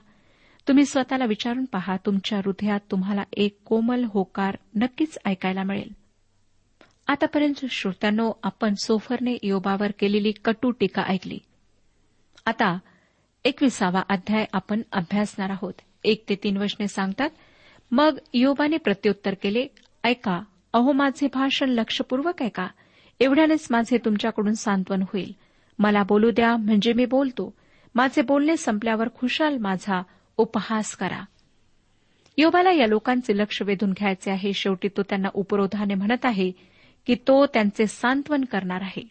तुम्ही 0.67 0.85
स्वतःला 0.85 1.25
विचारून 1.25 1.65
पहा 1.65 1.97
तुमच्या 2.05 2.37
हृदयात 2.37 2.79
तुम्हाला 2.91 3.23
एक 3.33 3.57
कोमल 3.65 4.05
होकार 4.07 4.57
नक्कीच 4.75 5.17
ऐकायला 5.25 5.63
मिळेल. 5.63 5.91
आतापर्यंत 7.07 7.65
श्रोत्यांनो 7.69 8.31
आपण 8.43 8.73
सोफरने 8.73 9.37
योबावर 9.43 9.91
केलेली 9.99 10.31
कटू 10.31 10.71
टीका 10.71 11.03
ऐकली. 11.03 11.37
आता 12.45 12.77
एकविसावा 13.43 14.01
अध्याय 14.09 14.45
आपण 14.53 14.81
अभ्यासणार 14.91 15.49
आहोत. 15.49 15.73
एक 16.03 16.23
ते 16.29 16.35
तीन 16.35 16.57
वचने 16.57 16.87
सांगतात 16.87 17.29
मग 17.91 18.17
योबाने 18.33 18.77
प्रत्युत्तर 18.77 19.33
केले 19.33 19.67
ऐका 20.03 20.41
अहो 20.73 20.91
माझे 20.91 21.27
भाषण 21.33 21.69
लक्षपूर्वक 21.69 22.41
ऐका. 22.41 22.67
एवढ्यानेच 23.19 23.67
माझे 23.71 23.97
तुमच्याकडून 23.97 24.53
सांत्वन 24.53 25.01
होईल. 25.01 25.35
मला 25.79 26.03
बोलू 26.03 26.31
द्या 26.31 26.57
म्हणजे 26.57 26.93
मी 26.93 27.05
बोलतो. 27.05 27.53
माझे 27.95 28.21
बोलणे 28.21 28.57
संपल्यावर 28.57 29.07
खुशाल 29.19 29.57
माझा 29.57 30.03
उपहास 30.37 30.95
करा. 30.95 31.21
योबाला 32.37 32.71
या 32.71 32.87
लोकांचे 32.87 33.37
लक्ष 33.37 33.61
वेधून 33.61 33.91
घ्यायचे 33.91 34.31
आहे. 34.31 34.53
शेवटी 34.53 34.87
तो 34.87 35.03
त्यांना 35.03 35.29
उपरोधाने 35.33 35.93
म्हणत 35.93 36.25
आहे 36.25 36.51
की 37.07 37.15
तो 37.15 37.45
त्यांचे 37.45 37.87
सांत्वन 37.87 38.45
करणार 38.45 38.81
आहे. 38.81 39.03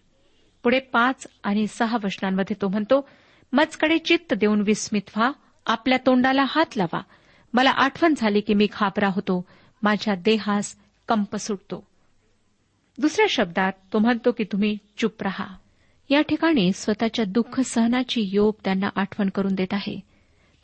पुढे 0.63 0.79
पाच 0.79 1.27
आणि 1.45 1.67
सहा 1.67 1.99
वचनांमध्ये 2.05 2.57
तो 2.63 2.69
म्हणतो 2.69 3.09
मजकडे 3.53 3.99
चित्त 3.99 4.35
देऊन 4.35 4.61
विस्मित 4.61 5.03
व्हा 5.17 5.31
आपल्या 5.67 5.99
तोंडाला 6.07 6.45
हात 6.49 6.77
लावा. 6.77 7.01
मला 7.53 7.71
आठवण 7.71 8.15
झाली 8.17 8.41
की 8.41 8.55
मी 8.55 8.67
घाबरा 8.73 9.09
होतो. 9.09 9.45
माझ्या 9.83 10.15
देहास 10.15 10.77
कंप 11.09 11.37
सुटतो. 11.37 11.87
दुसऱ्या 12.99 13.27
शब्दात 13.31 13.73
तो 13.93 13.99
म्हणतो 13.99 14.33
की 14.33 14.45
तुम्ही 14.45 14.79
चुप 14.99 15.23
रहा. 15.23 15.47
या 16.11 16.21
ठिकाणी 16.21 16.73
स्वतःच्या 16.73 17.25
दुःख 17.25 17.61
सहनाची 17.61 18.29
योग 18.33 18.55
त्यांना 18.65 18.89
आठवण 18.97 19.29
करून 19.29 19.55
देत 19.55 19.75
आहे. 19.75 20.01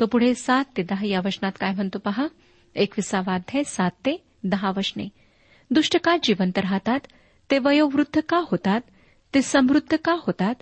तो 0.01 0.07
पुढे 0.07 0.35
सात 0.35 0.65
ते 0.77 0.83
दहा 0.83 1.07
या 1.07 1.21
वचनात 1.25 1.53
काय 1.61 1.75
म्हणतो 1.75 1.99
पहा? 1.99 2.27
एकविसावा 2.75 3.35
अध्याय 3.35 3.63
सात 3.65 3.91
ते 3.91 4.25
दहा 4.45 4.71
वचने. 4.77 5.09
दुष्ट 5.71 5.97
का 6.05 6.17
जिवंत 6.23 6.59
राहतात? 6.59 7.01
ते 7.51 7.59
वयोवृद्ध 7.59 8.21
का 8.29 8.37
होतात? 8.37 8.81
ते 9.35 9.43
समृद्ध 9.43 9.97
का 10.05 10.13
होतात? 10.13 10.55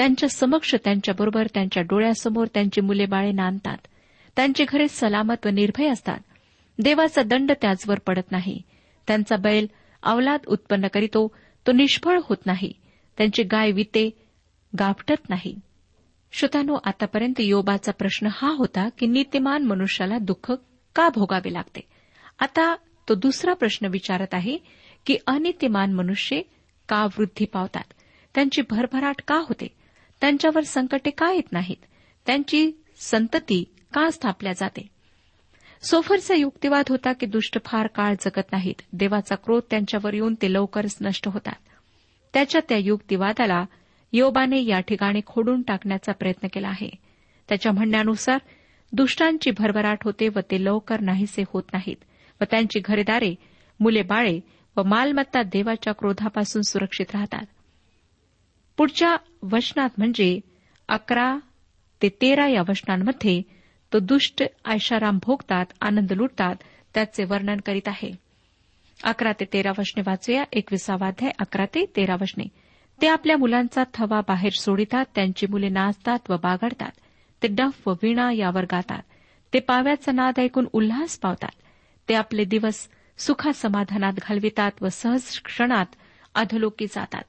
त्यांच्या 0.00 0.28
समक्ष 0.28 0.74
त्यांच्याबरोबर 0.84 1.46
त्यांच्या 1.54 1.82
डोळ्यासमोर 1.82 2.46
त्यांची 2.54 2.80
मुले 2.80 3.06
बाळे 3.06 3.32
नांदतात. 3.32 3.76
त्यांची 4.36 4.64
घरे 4.68 4.88
सलामत 4.88 5.46
व 5.46 5.48
निर्भय 5.48 5.88
असतात. 5.88 6.18
देवाचा 6.78 7.22
दंड 7.22 7.52
त्याचवर 7.52 7.98
पडत 7.98 8.32
नाही. 8.32 8.62
त्यांचा 9.06 9.36
बैल 9.36 9.66
अवलाद 10.02 10.40
उत्पन्न 10.46 10.86
करीतो 10.86 11.36
तो 11.66 11.72
निष्फळ 11.72 12.20
होत 12.24 12.36
नाही. 12.46 12.72
त्यांची 13.18 13.42
गाय 13.42 13.70
विते 13.70 14.10
गावटत 14.78 15.28
नाही. 15.28 15.58
श्रोतानो 16.32 16.78
आतापर्यंत 16.84 17.40
योबाचा 17.40 17.92
प्रश्न 17.92 18.28
हा 18.32 18.48
होता 18.48 18.88
की 18.98 19.06
नीतिमान 19.06 19.62
मनुष्याला 19.62 20.18
दुःख 20.18 20.52
का 20.96 21.08
भोगावे 21.14 21.52
लागते? 21.52 21.80
आता 22.38 22.76
तो 23.08 23.14
दुसरा 23.14 23.52
प्रश्न 23.52 23.86
विचारत 23.86 24.34
आहे 24.34 24.58
की 25.06 25.16
अनित्यमान 25.26 25.92
मनुष्य 25.92 26.40
का 26.88 27.04
वृद्धी 27.04 27.44
पावतात? 27.44 27.92
त्यांची 28.34 28.62
भरभराट 28.70 29.22
का 29.28 29.34
होते? 29.34 29.79
त्यांच्यावर 30.20 30.62
संकटे 30.62 31.10
का 31.10 31.32
येत 31.32 31.52
नाहीत? 31.52 31.84
त्यांची 32.26 32.72
संतती 32.96 33.64
का 33.92 34.10
स्थापल्या 34.10 34.52
जाते? 34.52 34.88
सोफरचा 35.82 36.34
युक्तिवाद 36.34 36.84
होता 36.88 37.12
की 37.12 37.26
दुष्ट 37.26 37.58
फार 37.64 37.86
काळ 37.86 38.14
जगत 38.20 38.52
नाहीत. 38.52 38.82
देवाचा 38.92 39.34
क्रोध 39.34 39.62
त्यांच्यावर 39.70 40.14
येऊन 40.14 40.34
ते 40.34 40.52
लवकरच 40.52 40.98
नष्ट 41.00 41.28
होतात. 41.28 41.56
त्याच्या 42.34 42.60
त्या 42.68 42.78
युक्तिवादाला 42.78 43.64
योबाने 44.12 44.64
या 44.64 44.80
ठिकाणी 44.80 45.20
खोडून 45.26 45.62
टाकण्याचा 45.62 46.12
प्रयत्न 46.12 46.48
केला 46.52 46.68
आहे. 46.68 46.90
त्याच्या 47.48 47.72
म्हणण्यानुसार 47.72 48.38
दुष्टांची 48.92 49.50
भरभराट 49.50 49.98
होते 50.04 50.28
व 50.28 50.38
ते 50.50 50.64
लवकर 50.64 51.00
नाहीसे 51.00 51.42
होत 51.52 51.62
नाहीत 51.72 51.96
व 52.40 52.44
त्यांची 52.50 52.80
घरेदारे 52.84 53.34
मुले 53.80 54.02
बाळे 54.02 54.40
व 54.76 54.82
मालमत्ता 54.82 55.42
देवाच्या 55.42 55.92
क्रोधापासून 55.92 56.62
सुरक्षित 56.62 57.06
राहतात. 57.14 57.46
पुढच्या 58.80 59.16
वचनात 59.42 59.88
म्हणजे 59.98 60.40
अकरा 60.88 61.38
ते 62.02 62.08
तेरा 62.08 62.48
या 62.48 62.62
वचनांमध्ये 62.68 63.42
तो 63.92 63.98
दुष्ट 63.98 64.42
ऐशाराम 64.64 65.18
भोगतात 65.22 65.64
आनंद 65.80 66.12
लुटतात 66.12 66.54
त्याचे 66.94 67.24
वर्णन 67.24 67.56
करीत 67.66 67.88
आहे. 67.88 68.12
अकरा 69.04 69.32
ते 69.40 69.44
तेरा 69.44 69.70
वचने 69.78 70.02
वाचूया. 70.06 70.44
एकविसावाध्याय 70.52 71.30
अकरा 71.38 71.64
ते 71.64 71.84
तेरा 71.96 72.14
वचने. 72.14 72.44
ते 73.02 73.06
आपल्या 73.06 73.36
मुलांचा 73.36 73.84
थवा 73.94 74.20
बाहेर 74.20 74.52
सोडितात 74.52 75.04
त्यांची 75.14 75.46
मुले 75.46 75.68
नाचतात 75.68 76.18
व 76.28 76.36
बागडतात. 76.36 76.90
ते 77.42 77.48
डफ 77.48 77.88
व 77.88 77.92
वीणा 78.02 78.32
यावर 78.32 78.64
गातात. 78.64 79.02
ते 79.54 79.60
पाव्याचा 79.60 80.12
नाद 80.12 80.40
ऐकून 80.40 80.68
उल्हास 80.72 81.18
पावतात. 81.18 81.54
ते 82.08 82.14
आपले 82.14 82.44
दिवस 82.44 82.88
सुखा 83.18 83.52
समाधानात 83.52 84.12
घालवितात 84.12 84.72
व 84.80 84.88
सहज 84.88 85.40
क्षणात 85.40 85.86
अधलोकी 86.34 86.86
जातात. 86.86 87.22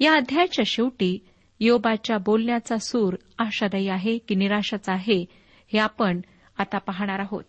या 0.00 0.14
अध्यायाच्या 0.14 0.62
शेवटी 0.66 1.18
योबाच्या 1.60 2.18
बोलण्याचा 2.18 2.76
सूर 2.76 3.14
आशादायी 3.38 3.88
आहे 3.88 4.18
की 4.18 4.34
निराशाचा 4.34 4.92
आहे 4.92 5.24
हे 5.72 5.78
आपण 5.78 6.20
आता 6.58 6.78
पाहणार 6.78 7.18
आहोत. 7.18 7.44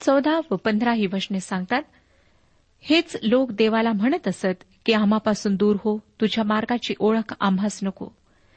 चौदा 0.00 0.40
व 0.50 0.56
पंधरा 0.56 0.92
ही 0.92 1.06
वचने 1.06 1.40
सांगतात 1.40 1.82
हेच 2.80 3.16
लोक 3.22 3.52
देवाला 3.52 3.92
म्हणत 3.92 4.28
असत 4.28 4.64
की 4.86 4.92
आम्हापासून 4.92 5.56
दूर 5.56 5.76
हो 5.76 5.98
तुझ्या 5.98 6.44
मार्गाची 6.44 6.94
ओळख 6.98 7.34
आम्हास 7.40 7.80
नको. 7.82 8.08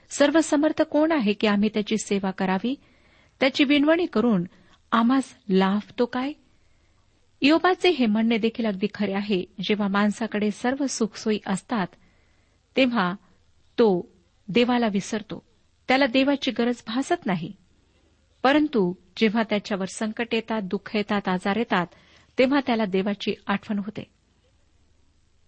सर्वसमर्थ 0.09 0.81
कोण 0.81 1.11
आहे 1.11 1.33
की 1.33 1.47
आम्ही 1.47 1.69
त्याची 1.73 1.97
सेवा 1.97 2.31
करावी? 2.31 2.75
त्याची 3.39 3.63
विणवणी 3.63 4.05
करून 4.05 4.43
आम्हास 4.91 5.23
लाभ 5.49 5.91
तो 5.99 6.05
काय? 6.05 6.31
योबाचे 7.41 7.89
हे 7.89 8.05
म्हणणे 8.05 8.37
देखील 8.37 8.65
अगदी 8.65 8.87
खरे 8.93 9.13
आहे. 9.13 9.45
जेव्हा 9.63 9.87
माणसाकडे 9.87 10.51
सर्व 10.51 10.85
सुखसोयी 10.85 11.39
असतात 11.47 11.87
तेव्हा 12.77 13.13
तो 13.79 14.11
देवाला 14.47 14.87
विसरतो. 14.87 15.45
त्याला 15.87 16.05
देवाची 16.05 16.51
गरज 16.51 16.83
भासत 16.87 17.25
नाही. 17.25 17.53
परंतु 18.43 18.93
जेव्हा 19.17 19.43
त्याच्यावर 19.43 19.85
संकट 19.85 20.27
येतात 20.31 20.61
दुःख 20.61 20.95
येतात 20.95 21.27
आजार 21.27 21.57
येतात 21.57 21.87
तेव्हा 22.37 22.59
त्याला 22.67 22.85
देवाची 22.85 23.33
आठवण 23.47 23.79
होते. 23.79 24.03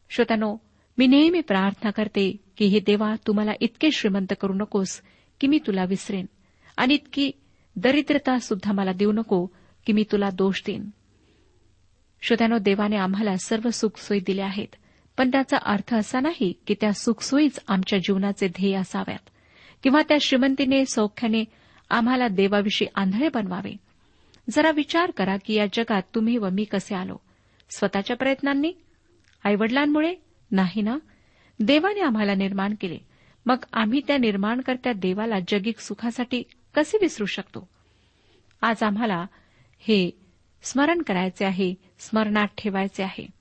श्रोत्यानो 0.09 0.57
मी 0.97 1.07
नेहमी 1.07 1.41
प्रार्थना 1.41 1.91
करते 1.91 2.37
की 2.57 2.65
हे 2.65 2.79
देवा 2.79 3.15
तुम्हाला 3.27 3.51
इतके 3.61 3.91
श्रीमंत 3.91 4.33
करू 4.41 4.53
नकोस 4.53 5.01
की 5.39 5.47
मी 5.47 5.59
तुला 5.67 5.85
विसरेन. 5.85 6.25
आणि 6.77 6.93
इतकी 6.93 7.31
दरिद्रता 7.75 8.39
सुद्धा 8.39 8.71
मला 8.71 8.91
देऊ 8.91 9.11
नको 9.11 9.45
की 9.85 9.93
मी 9.93 10.03
तुला 10.11 10.29
दोष 10.29 10.61
देईन. 10.65 10.89
श्रोत्यानो 12.21 12.57
देवाने 12.57 12.95
आम्हाला 12.95 13.37
सर्व 13.37 13.69
सुखसोयी 13.69 14.19
दिल्या 14.19 14.45
आहेत. 14.45 14.75
पण 15.17 15.31
त्याचा 15.31 15.57
अर्थ 15.65 15.95
असा 15.95 16.19
नाही 16.19 16.53
की 16.67 16.75
त्या 16.81 16.93
सुखसोयीच 16.93 17.59
आमच्या 17.67 17.99
जीवनाचे 17.99 18.47
ध्येय 18.47 18.75
असाव्यात 18.75 19.29
किंवा 19.83 20.01
त्या 20.01 20.17
श्रीमंतीने 20.21 20.85
सौख्याने 20.85 21.43
आम्हाला 21.89 22.27
देवाविषयी 22.27 22.87
आंधळे 22.95 23.29
बनवावे. 23.33 23.77
जरा 24.49 24.71
विचार 24.71 25.11
करा 25.11 25.35
की 25.45 25.53
या 25.53 25.65
जगात 25.73 26.01
तुम्ही 26.15 26.37
व 26.37 26.49
मी 26.49 26.63
कसे 26.63 26.95
आलो? 26.95 27.17
स्वतःच्या 27.69 28.15
प्रयत्नांनी? 28.15 28.73
आईवडिलांमुळे? 29.43 30.15
नाही 30.51 30.81
ना? 30.81 30.97
देवाने 31.59 32.01
आम्हाला 32.01 32.33
निर्माण 32.33 32.73
केले. 32.81 32.97
मग 33.45 33.57
आम्ही 33.73 34.01
त्या 34.07 34.17
निर्माणकर्त्या 34.17 34.93
देवाला 34.93 35.35
जगिक 35.47 35.79
सुखासाठी 35.79 36.43
कसे 36.75 36.97
विसरू 37.01 37.25
शकतो? 37.25 37.69
आज 38.61 38.83
आम्हाला 38.83 39.25
हे 39.79 40.11
स्मरण 40.63 41.01
करायचे 41.01 41.45
आहे 41.45 41.73
स्मरणात 41.99 42.47
ठेवायचे 42.57 43.03
आहे. 43.03 43.36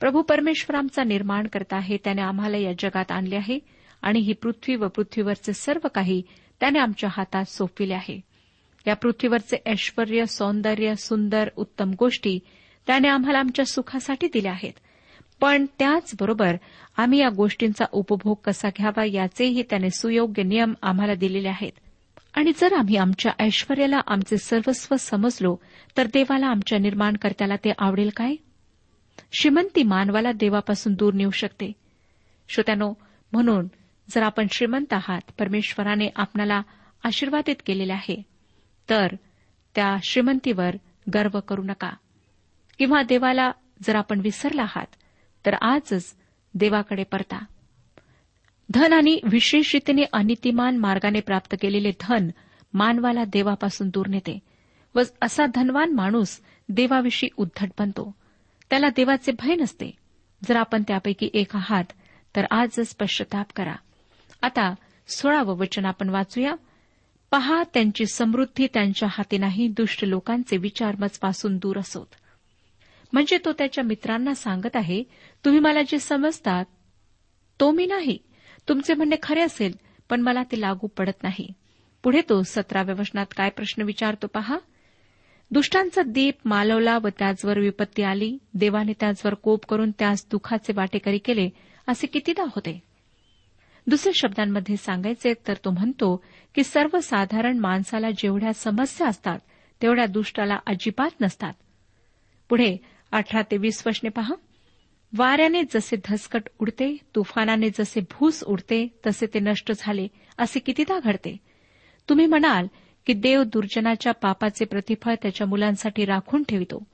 प्रभू 0.00 0.22
परमेश्वर 0.22 0.76
आमचा 0.76 1.04
निर्माण 1.04 1.46
करता 1.46 1.76
आहे 1.76 1.96
त्याने 1.96 2.22
आम्हाला 2.22 2.56
या 2.56 2.72
जगात 2.78 3.12
आणले 3.12 3.36
आहे 3.36 3.58
आणि 4.02 4.18
ही 4.18 4.32
पृथ्वी 4.32 4.74
व 4.74 4.88
पृथ्वीवरचे 4.88 5.52
सर्व 5.52 5.88
काही 5.94 6.22
त्याने 6.60 6.78
आमच्या 6.78 7.10
हातात 7.12 7.44
सोपविले 7.44 7.94
आहे. 7.94 8.20
या 8.86 8.94
पृथ्वीवरचे 8.94 9.56
ऐश्वर 9.66 10.24
सौंदर्य 10.24 10.94
सुंदर 10.94 11.48
उत्तम 11.56 11.90
गोष्टी 11.98 12.38
त्याने 12.86 13.08
आम्हाला 13.08 13.38
आमच्या 13.38 13.64
सुखासाठी 13.64 14.26
दिल्या 14.32 14.52
आहेत. 14.52 14.72
पण 15.40 15.66
त्याचबरोबर 15.78 16.56
आम्ही 16.96 17.18
या 17.18 17.28
गोष्टींचा 17.28 17.84
उपभोग 17.92 18.36
कसा 18.44 18.68
घ्यावा 18.68 19.04
याचेही 19.04 19.62
त्याने 19.62 19.90
सुयोग्य 19.90 20.42
नियम 20.42 20.74
आम्हाला 20.82 21.14
दिलेले 21.14 21.48
आहेत. 21.48 21.72
आणि 22.34 22.52
जर 22.60 22.72
आम्ही 22.72 22.96
आमच्या 22.96 23.32
ऐश्वर्याला 23.38 24.00
आमचे 24.06 24.38
सर्वस्व 24.38 24.96
समजलो 24.96 25.56
तर 25.96 26.06
देवाला 26.06 26.46
आमच्या 26.46 26.78
निर्माणकर्त्याला 26.78 27.56
ते 27.56 27.72
आवडेल 27.78 28.10
काय? 28.16 28.34
श्रीमंती 29.32 29.82
मानवाला 29.82 30.32
देवापासून 30.32 30.94
दूर 30.94 31.14
नेऊ 31.14 31.30
शकते. 31.30 31.72
श्रोत्यानो 32.48 32.94
म्हणून 33.32 33.66
जर 34.10 34.22
आपण 34.22 34.46
श्रीमंत 34.52 34.92
आहात 34.92 35.20
परमेश्वराने 35.38 36.08
आपणाला 36.16 36.62
आशीर्वादित 37.04 37.56
केलेले 37.66 37.92
आहे 37.92 38.22
तर 38.90 39.06
त्या 39.74 39.96
श्रीमंतीवर 40.02 40.76
गर्व 41.14 41.40
करू 41.40 41.62
नका. 41.62 41.90
किंवा 42.78 43.02
देवाला 43.02 43.50
जर 43.82 43.96
आपण 43.96 44.20
विसरला 44.20 44.62
आहात 44.62 44.86
तर 45.46 45.54
आजच 45.54 46.16
देवाकडे 46.54 47.02
परता. 47.02 47.44
धन 48.74 48.92
आणि 48.92 49.20
विशेष 49.30 49.74
रीतीने 49.74 50.02
अनितिमान 50.12 50.76
मार्गाने 50.76 51.20
प्राप्त 51.20 51.56
केलेले 51.60 51.90
धन 52.00 52.30
मानवाला 52.74 53.24
देवापासून 53.24 53.88
दूर 53.88 54.06
नेते 54.06 54.38
व 54.94 55.00
असा 55.22 55.46
धनवान 55.54 55.92
माणूस 55.92 56.40
देवाविषयी 56.68 57.28
उद्धट 57.36 57.68
बनतो. 57.78 58.14
त्याला 58.70 58.88
देवाचे 58.88 59.32
भय 59.32 59.54
नसते. 59.54 59.90
जर 60.44 60.56
आपण 60.56 60.82
त्यापैकी 60.82 61.30
एक 61.34 61.56
आहात 61.56 61.84
तर 62.36 62.44
आजच 62.50 62.96
पश्चाताप 62.96 63.46
करा. 63.56 63.74
आता 64.42 64.74
सोळावं 65.08 65.56
वचन 65.56 65.84
आपण 65.84 66.08
वाचूया. 66.08 66.54
पहा 67.30 67.62
त्यांची 67.74 68.06
समृद्धी 68.06 68.66
त्यांच्या 68.66 69.08
हाती 69.12 69.38
नाही 69.38 69.68
दुष्ट 69.68 70.04
लोकांचे 70.04 70.56
विचार 70.56 70.96
मजपासून 70.98 71.56
दूर 71.56 71.78
असोत. 71.78 72.06
म्हणजे 73.12 73.38
तो 73.44 73.52
त्याच्या 73.52 73.84
मित्रांना 73.84 74.34
सांगत 74.34 74.76
आहे 74.76 75.02
तुम्ही 75.44 75.60
मला 75.60 75.82
जे 75.82 75.98
समजतात 75.98 76.64
तो 77.60 77.70
मी 77.70 77.86
नाही. 77.86 78.18
तुमचे 78.68 78.94
म्हणणे 78.94 79.16
खरे 79.22 79.40
असेल 79.40 79.76
पण 80.10 80.20
मला 80.20 80.42
ते 80.42 80.60
लागू 80.60 80.86
पडत 80.86 81.22
नाही. 81.22 81.52
पुढे 82.02 82.20
तो 82.28 82.42
सतराव्या 82.42 82.94
वचनात 82.98 83.26
काय 83.36 83.50
प्रश्न 83.50 83.82
विचारतो 83.82 84.26
पहा? 84.26 84.58
दुष्टांचा 85.50 86.02
दीप 86.02 86.34
मालवला 86.44 86.98
व 86.98 87.08
त्याचवर 87.18 87.58
विपत्ती 87.58 88.02
आली. 88.02 88.38
देवाने 88.54 88.92
त्याचवर 89.00 89.34
कोप 89.34 89.66
करून 89.66 89.90
त्यास 89.90 90.26
दुःखाचे 90.30 90.72
वाटेकरी 90.76 91.18
केले 91.18 91.50
असे 91.86 92.06
कितीदा 92.06 92.42
होते? 92.42 92.82
दुसऱ्या 93.86 94.12
शब्दांमध्ये 94.16 94.76
सांगायचे 94.76 95.34
तर 95.48 95.54
तो 95.64 95.70
म्हणतो 95.70 96.24
की 96.54 96.64
सर्वसाधारण 96.64 97.58
माणसाला 97.58 98.10
जेवढ्या 98.10 98.52
समस्या 98.52 99.08
असतात 99.08 99.38
तेवढ्या 99.82 100.06
दुष्टाला 100.06 100.58
अजिबात 100.66 101.20
नसतात. 101.20 101.52
पुढे 102.48 102.76
अठरा 103.12 103.42
ते 103.42 103.56
वीस 103.56 103.82
वशने 103.86 104.08
पहा. 104.08 104.34
वाऱ्याने 105.16 105.62
जसे 105.74 105.96
धसकट 106.04 106.42
उडते 106.58 106.96
तुफानाने 107.14 107.68
जसे 107.70 108.00
भूस 108.00 108.42
उडते 108.44 108.88
तसे 109.06 109.26
ते 109.26 109.38
नष्ट 109.38 109.72
झाले 109.78 110.08
असे 110.38 110.58
कितीदा 110.60 110.98
घडते? 111.00 111.36
तुम्ही 112.08 112.26
म्हणाल 112.26 112.66
की 113.06 113.12
देव 113.12 113.42
दुर्जनाच्या 113.42 114.12
पापाचे 114.12 114.64
प्रतिफळ 114.64 115.14
त्याच्या 115.22 115.46
मुलांसाठी 115.46 116.04
राखून 116.04 116.42
ठेवितो. 116.42 116.86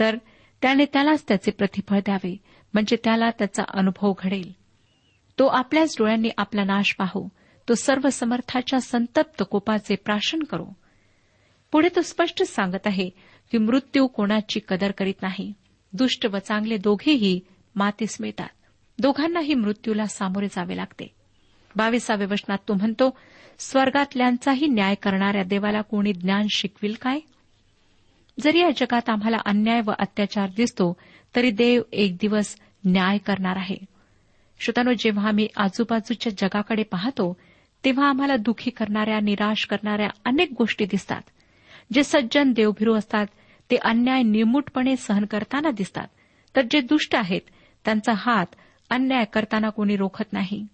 तर 0.00 0.16
त्याने 0.62 0.84
त्यालाच 0.84 1.24
त्याचे 1.28 1.50
प्रतिफळ 1.50 1.98
द्यावे 1.98 2.36
म्हणजे 2.74 2.96
त्याला 3.04 3.30
त्याचा 3.30 3.62
अनुभव 3.68 4.12
घडेल. 4.18 4.52
तो 5.38 5.46
आपल्याच 5.46 5.96
डोळ्यांनी 5.98 6.30
आपला 6.38 6.64
नाश 6.64 6.94
पाहू 6.98 7.28
तो 7.68 7.74
सर्व 7.74 8.08
समर्थाच्या 8.08 8.80
संतप्त 8.80 9.42
कोपाचे 9.50 9.94
प्राशन 9.94 10.42
करो. 10.42 10.66
पुढे 11.72 11.88
तो 11.96 12.02
स्पष्ट 12.02 12.42
सांगत 12.42 12.86
आहे 12.86 13.10
की 13.50 13.58
मृत्यू 13.58 14.06
कोणाची 14.06 14.60
कदर 14.68 14.90
करीत 14.90 15.22
नाही. 15.22 15.52
दुष्ट 15.92 16.26
व 16.26 16.38
चांगले 16.38 16.76
दोघेही 16.76 17.40
मातीस 17.74 18.16
मिळतात. 18.20 18.48
दोघांनाही 18.98 19.54
मृत्यूला 19.54 20.06
सामोरे 20.06 20.46
जावे 20.46 20.76
लागते. 20.76 21.14
बावीसाव्या 21.76 22.26
वचनात 22.30 22.58
तो 22.68 22.74
म्हणतो 22.74 23.16
स्वर्गातल्यांचाही 23.58 24.66
न्याय 24.66 24.94
करणाऱ्या 24.94 25.42
देवाला 25.42 25.80
कोणी 25.80 26.12
ज्ञान 26.12 26.46
शिकविल 26.50 26.94
काय? 27.00 27.20
जरी 28.40 28.58
या 28.58 28.70
जगात 28.76 29.08
आम्हाला 29.08 29.36
अन्याय 29.46 29.80
व 29.86 29.90
अत्याचार 29.98 30.48
दिसतो 30.56 30.96
तरी 31.36 31.50
देव 31.50 31.82
एक 31.92 32.16
दिवस 32.20 32.56
न्याय 32.84 33.18
करणार 33.18 33.56
आहे. 33.56 33.76
श्रोतानो 34.60 34.92
जेव्हा 34.98 35.28
आम्ही 35.28 35.48
आजूबाजूच्या 35.56 36.32
जगाकडे 36.38 36.82
पाहतो 36.82 37.36
तेव्हा 37.84 38.08
आम्हाला 38.08 38.36
दुःखी 38.36 38.70
करणाऱ्या 38.70 39.20
निराश 39.20 39.66
करणाऱ्या 39.66 40.08
अनेक 40.24 40.52
गोष्टी 40.58 40.84
दिसतात. 40.84 41.22
जे 41.92 42.04
सज्जन 42.04 42.52
देवभिरू 42.52 42.94
असतात 42.94 43.26
ते 43.70 43.76
अन्याय 43.76 44.22
निर्मूटपणे 44.22 44.96
सहन 44.96 45.24
करताना 45.24 45.70
दिसतात. 45.70 46.06
तर 46.56 46.60
जे 46.70 46.80
दुष्ट 46.80 47.16
आहेत 47.16 47.40
त्यांचा 47.84 48.12
हात 48.16 48.46
अन्याय 48.90 49.24
करताना 49.24 49.68
कोणी 49.68 49.96
रोखत 49.96 50.32
नाही. 50.32 50.66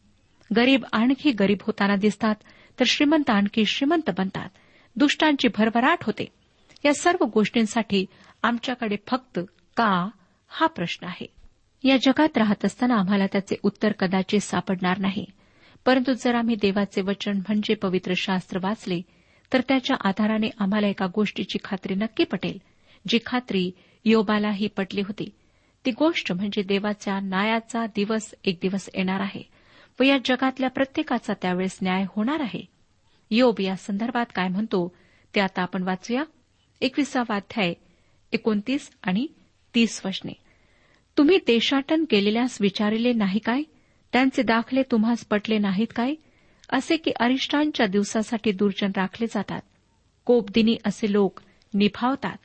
गरीब 0.57 0.85
आणखी 0.93 1.31
गरीब 1.31 1.59
होताना 1.61 1.97
दिसतात 1.97 2.35
तर 2.81 2.85
श्रीमंत 2.87 3.31
आणखी 3.31 3.65
श्रीमंत 3.65 4.11
बनतात. 4.19 4.49
दुष्टांची 4.97 5.49
भरभराट 5.49 5.99
होते. 6.03 6.25
या 6.85 6.95
सर्व 6.95 7.25
गोष्टींसाठी 7.25 8.07
आमच्याकडे 8.43 8.97
फक्त 9.07 9.41
का 9.77 10.09
हा 10.49 10.67
प्रश्न 10.67 11.07
आहे. 11.07 11.27
या 11.85 11.97
जगात 11.97 12.39
राहत 12.39 12.65
असताना 12.65 12.95
आम्हाला 12.95 13.27
त्याचे 13.27 13.57
उत्तर 13.63 13.93
कदाचित 13.93 14.41
सापडणार 14.41 14.99
नाही. 14.99 15.25
परंतु 15.87 16.13
जर 16.13 16.35
आम्ही 16.35 16.55
देवाचे 16.55 17.01
वचन 17.01 17.33
म्हणजे 17.33 17.75
पवित्र 17.75 18.13
शास्त्र 18.17 18.59
वाचले 18.63 19.03
तर 19.53 19.61
त्याच्या 19.69 19.97
आधाराने 20.05 20.51
आम्हाला 20.59 20.87
एका 20.87 21.07
गोष्टीची 21.07 21.59
खात्री 21.65 21.95
नक्की 21.95 22.25
पटेल 22.25 22.59
जी 23.09 23.19
खात्री 23.27 23.71
योबालाही 24.05 24.67
पटली 24.67 25.01
होती. 25.01 25.31
ती 25.85 25.91
गोष्ट 25.91 26.33
म्हणजे 26.33 26.63
देवाच्या 26.63 27.21
न्यायाचा 27.21 27.87
दिवस 27.87 28.35
एक 28.45 28.59
दिवस 28.63 28.89
येणार 28.95 29.21
आहे. 29.21 29.60
व 30.01 30.03
या 30.03 30.19
जगातल्या 30.25 30.71
प्रत्येकाचा 30.71 31.33
त्यावेळेस 31.43 31.79
न्याय 31.83 32.05
होणार 32.09 32.41
आहे. 32.41 32.65
योब 33.31 33.61
या 33.61 33.77
संदर्भात 33.77 34.27
काय 34.35 34.49
म्हणतो 34.49 34.97
ते 35.35 35.41
आता 35.41 35.63
आपण 35.63 35.83
वाचूया. 35.83 36.25
एकविसावा 36.81 37.35
अध्याय 37.35 37.75
एकोणतीस 38.33 38.91
आणि 39.03 39.27
तीस 39.75 40.03
वचने. 40.05 40.33
तुम्ही 41.19 41.37
देशाटन 41.37 42.05
केलेल्यास 42.11 42.59
विचारले 42.61 43.13
नाही 43.13 43.39
काय? 43.39 43.63
त्यांचे 44.13 44.43
दाखले 44.43 44.83
तुम्हास 44.83 45.25
पटले 45.25 45.59
नाहीत 45.59 45.87
काय? 45.97 46.15
असे 46.69 46.97
की 46.97 47.11
अरिष्टांच्या 47.21 47.87
दिवसासाठी 47.87 48.53
दुर्जन 48.53 48.91
राखले 48.97 49.27
जातात. 49.27 49.61
कोपदिनी 50.25 50.77
असे 50.85 51.13
लोक 51.13 51.41
निभावतात. 51.75 52.37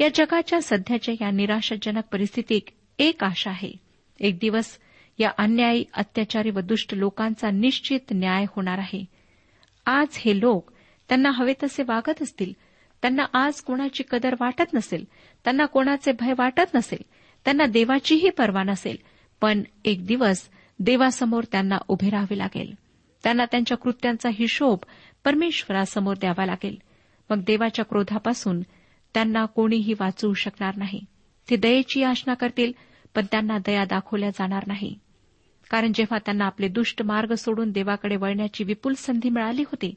या 0.00 0.08
जगाच्या 0.14 0.62
सध्याच्या 0.62 1.14
या 1.20 1.30
निराशाजनक 1.30 2.02
परिस्थितीत 2.12 2.62
एक 2.98 3.24
आशा 3.24 3.50
आहे. 3.50 3.72
एक 4.20 4.38
दिवस 4.38 4.78
या 5.18 5.30
अन्यायी 5.38 5.84
अत्याचारी 5.94 6.50
व 6.50 6.60
दुष्ट 6.60 6.94
लोकांचा 6.94 7.50
निश्चित 7.50 8.00
न्याय 8.10 8.44
होणार 8.48 8.78
आहे. 8.78 9.04
आज 9.86 10.08
हे 10.16 10.40
लोक 10.40 10.70
त्यांना 11.08 11.30
हवे 11.30 11.52
तसे 11.62 11.82
वागत 11.82 12.22
असतील 12.22 12.52
त्यांना 13.02 13.24
आज 13.34 13.60
कोणाची 13.60 14.02
कदर 14.10 14.34
वाटत 14.40 14.74
नसेल 14.74 15.04
त्यांना 15.44 15.66
कोणाचे 15.66 16.12
भय 16.12 16.32
वाटत 16.38 16.74
नसेल 16.74 17.02
त्यांना 17.44 17.66
देवाचीही 17.66 18.30
पर्वा 18.30 18.62
नसेल 18.62 18.96
पण 19.40 19.62
एक 19.84 20.06
दिवस 20.06 20.48
देवासमोर 20.78 21.44
त्यांना 21.52 21.78
उभे 21.88 22.10
राहावे 22.10 22.38
लागेल. 22.38 22.74
त्यांना 23.22 23.44
त्यांच्या 23.44 23.76
कृत्यांचा 23.76 24.28
हिशोब 24.32 24.78
परमेश्वरासमोर 25.24 26.14
द्यावा 26.14 26.46
लागेल. 26.46 26.76
मग 27.30 27.40
देवाच्या 27.46 27.84
क्रोधापासून 27.84 28.60
त्यांना 29.14 29.44
कोणीही 29.44 29.92
वाचवू 30.00 30.34
शकणार 30.34 30.76
नाही. 30.76 31.00
ते 31.50 31.56
दयेची 31.56 32.00
याचना 32.00 32.34
करतील 32.34 32.72
पण 33.14 33.26
त्यांना 33.30 33.58
दया 33.58 33.84
दाखवल्या 33.84 34.30
जाणार 34.30 34.62
नाही. 34.66 34.98
कारण 35.70 35.92
जेव्हा 35.94 36.18
त्यांना 36.18 36.44
आपले 36.44 36.68
दुष्ट 36.68 37.02
मार्ग 37.02 37.34
सोडून 37.34 37.70
देवाकडे 37.70 38.16
वळण्याची 38.16 38.64
विपुल 38.64 38.94
संधी 38.94 39.28
मिळाली 39.28 39.62
होती 39.62 39.94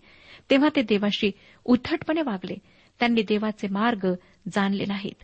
तेव्हा 0.50 0.70
ते 0.76 0.82
देवाशी 0.82 1.32
उद्धटपणे 1.66 2.22
वागले. 2.22 2.56
त्यांनी 3.00 3.22
देवाचे 3.22 3.68
मार्ग 3.68 4.14
जाणले 4.56 4.86
नाहीत. 4.86 5.24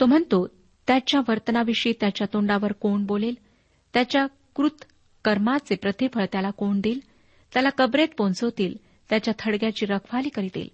तो 0.00 0.06
म्हणतो 0.06 0.46
त्याच्या 0.86 1.20
वर्तनाविषयी 1.28 1.92
त्याच्या 2.00 2.26
तोंडावर 2.32 2.72
कोण 2.72 3.04
बोलेल? 3.04 3.34
त्याच्या 3.94 4.26
कृत 4.54 4.84
कर्माचे 5.24 5.74
प्रतिफळ 5.74 6.24
त्याला 6.32 6.50
कोण 6.50 6.80
देईल? 6.80 7.00
त्याला 7.52 7.70
कबरेत 7.70 8.08
पोहोचवतील 8.18 8.76
त्याच्या 9.10 9.34
थडग्याची 9.38 9.86
रखवाली 9.86 10.28
करीतील. 10.28 10.68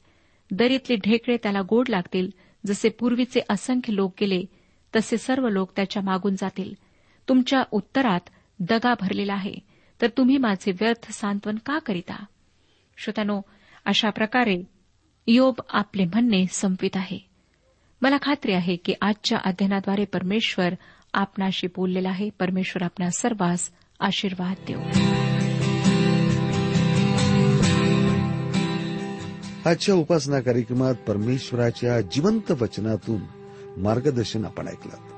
दरीतले 0.51 0.97
ढेकळे 0.97 1.37
त्याला 1.37 1.61
गोड 1.69 1.89
लागतील. 1.89 2.31
जसे 2.67 2.89
पूर्वीचे 2.89 3.41
असंख्य 3.49 3.95
लोक 3.95 4.15
गेले 4.21 4.43
तसे 4.97 5.17
सर्व 5.17 5.49
लोक 5.49 5.71
त्याच्या 5.77 6.03
मागून 6.03 6.35
जातील. 6.35 6.75
तुमच्या 7.29 7.63
उत्तरात 7.71 8.21
दगा 8.61 8.95
भरलेला 9.01 9.33
आहे. 9.33 9.55
तर 10.03 10.07
तुम्ही 10.17 10.39
माझे 10.39 10.73
व्यर्थ 10.73 11.13
सांत्वन 11.13 11.57
का 11.67 11.79
करीता? 11.79 12.25
श्रोत्यानो 12.99 13.41
अशा 13.85 14.11
प्रकारे 14.11 14.63
योब 15.27 15.55
आपले 15.69 16.05
म्हणणे 16.05 16.45
संपवित 16.51 16.91
आहे. 16.95 17.19
मला 18.03 18.17
खात्री 18.23 18.53
आहे 18.53 18.77
की 18.77 18.95
आजच्या 19.03 19.39
अध्ययनाद्वारे 19.45 20.05
परमेश्वर 20.05 20.75
आपणाशी 21.15 21.67
बोललेला 21.67 22.09
आहे. 22.09 22.31
परमेश्वर 22.31 22.85
आपणा 22.85 23.11
सर्वांस 23.11 23.71
आशीर्वाद 24.01 24.57
देऊ. 24.67 24.81
आजच्या 29.69 29.95
उपासना 29.95 30.41
कार्यक्रमात 30.41 30.95
परमेश्वराच्या 30.95 32.01
जिवंत 32.01 32.51
वचनातून 32.51 33.21
मार्गदर्शन 33.77 34.45
आपण 34.45 34.69
ऐकलं. 34.69 35.18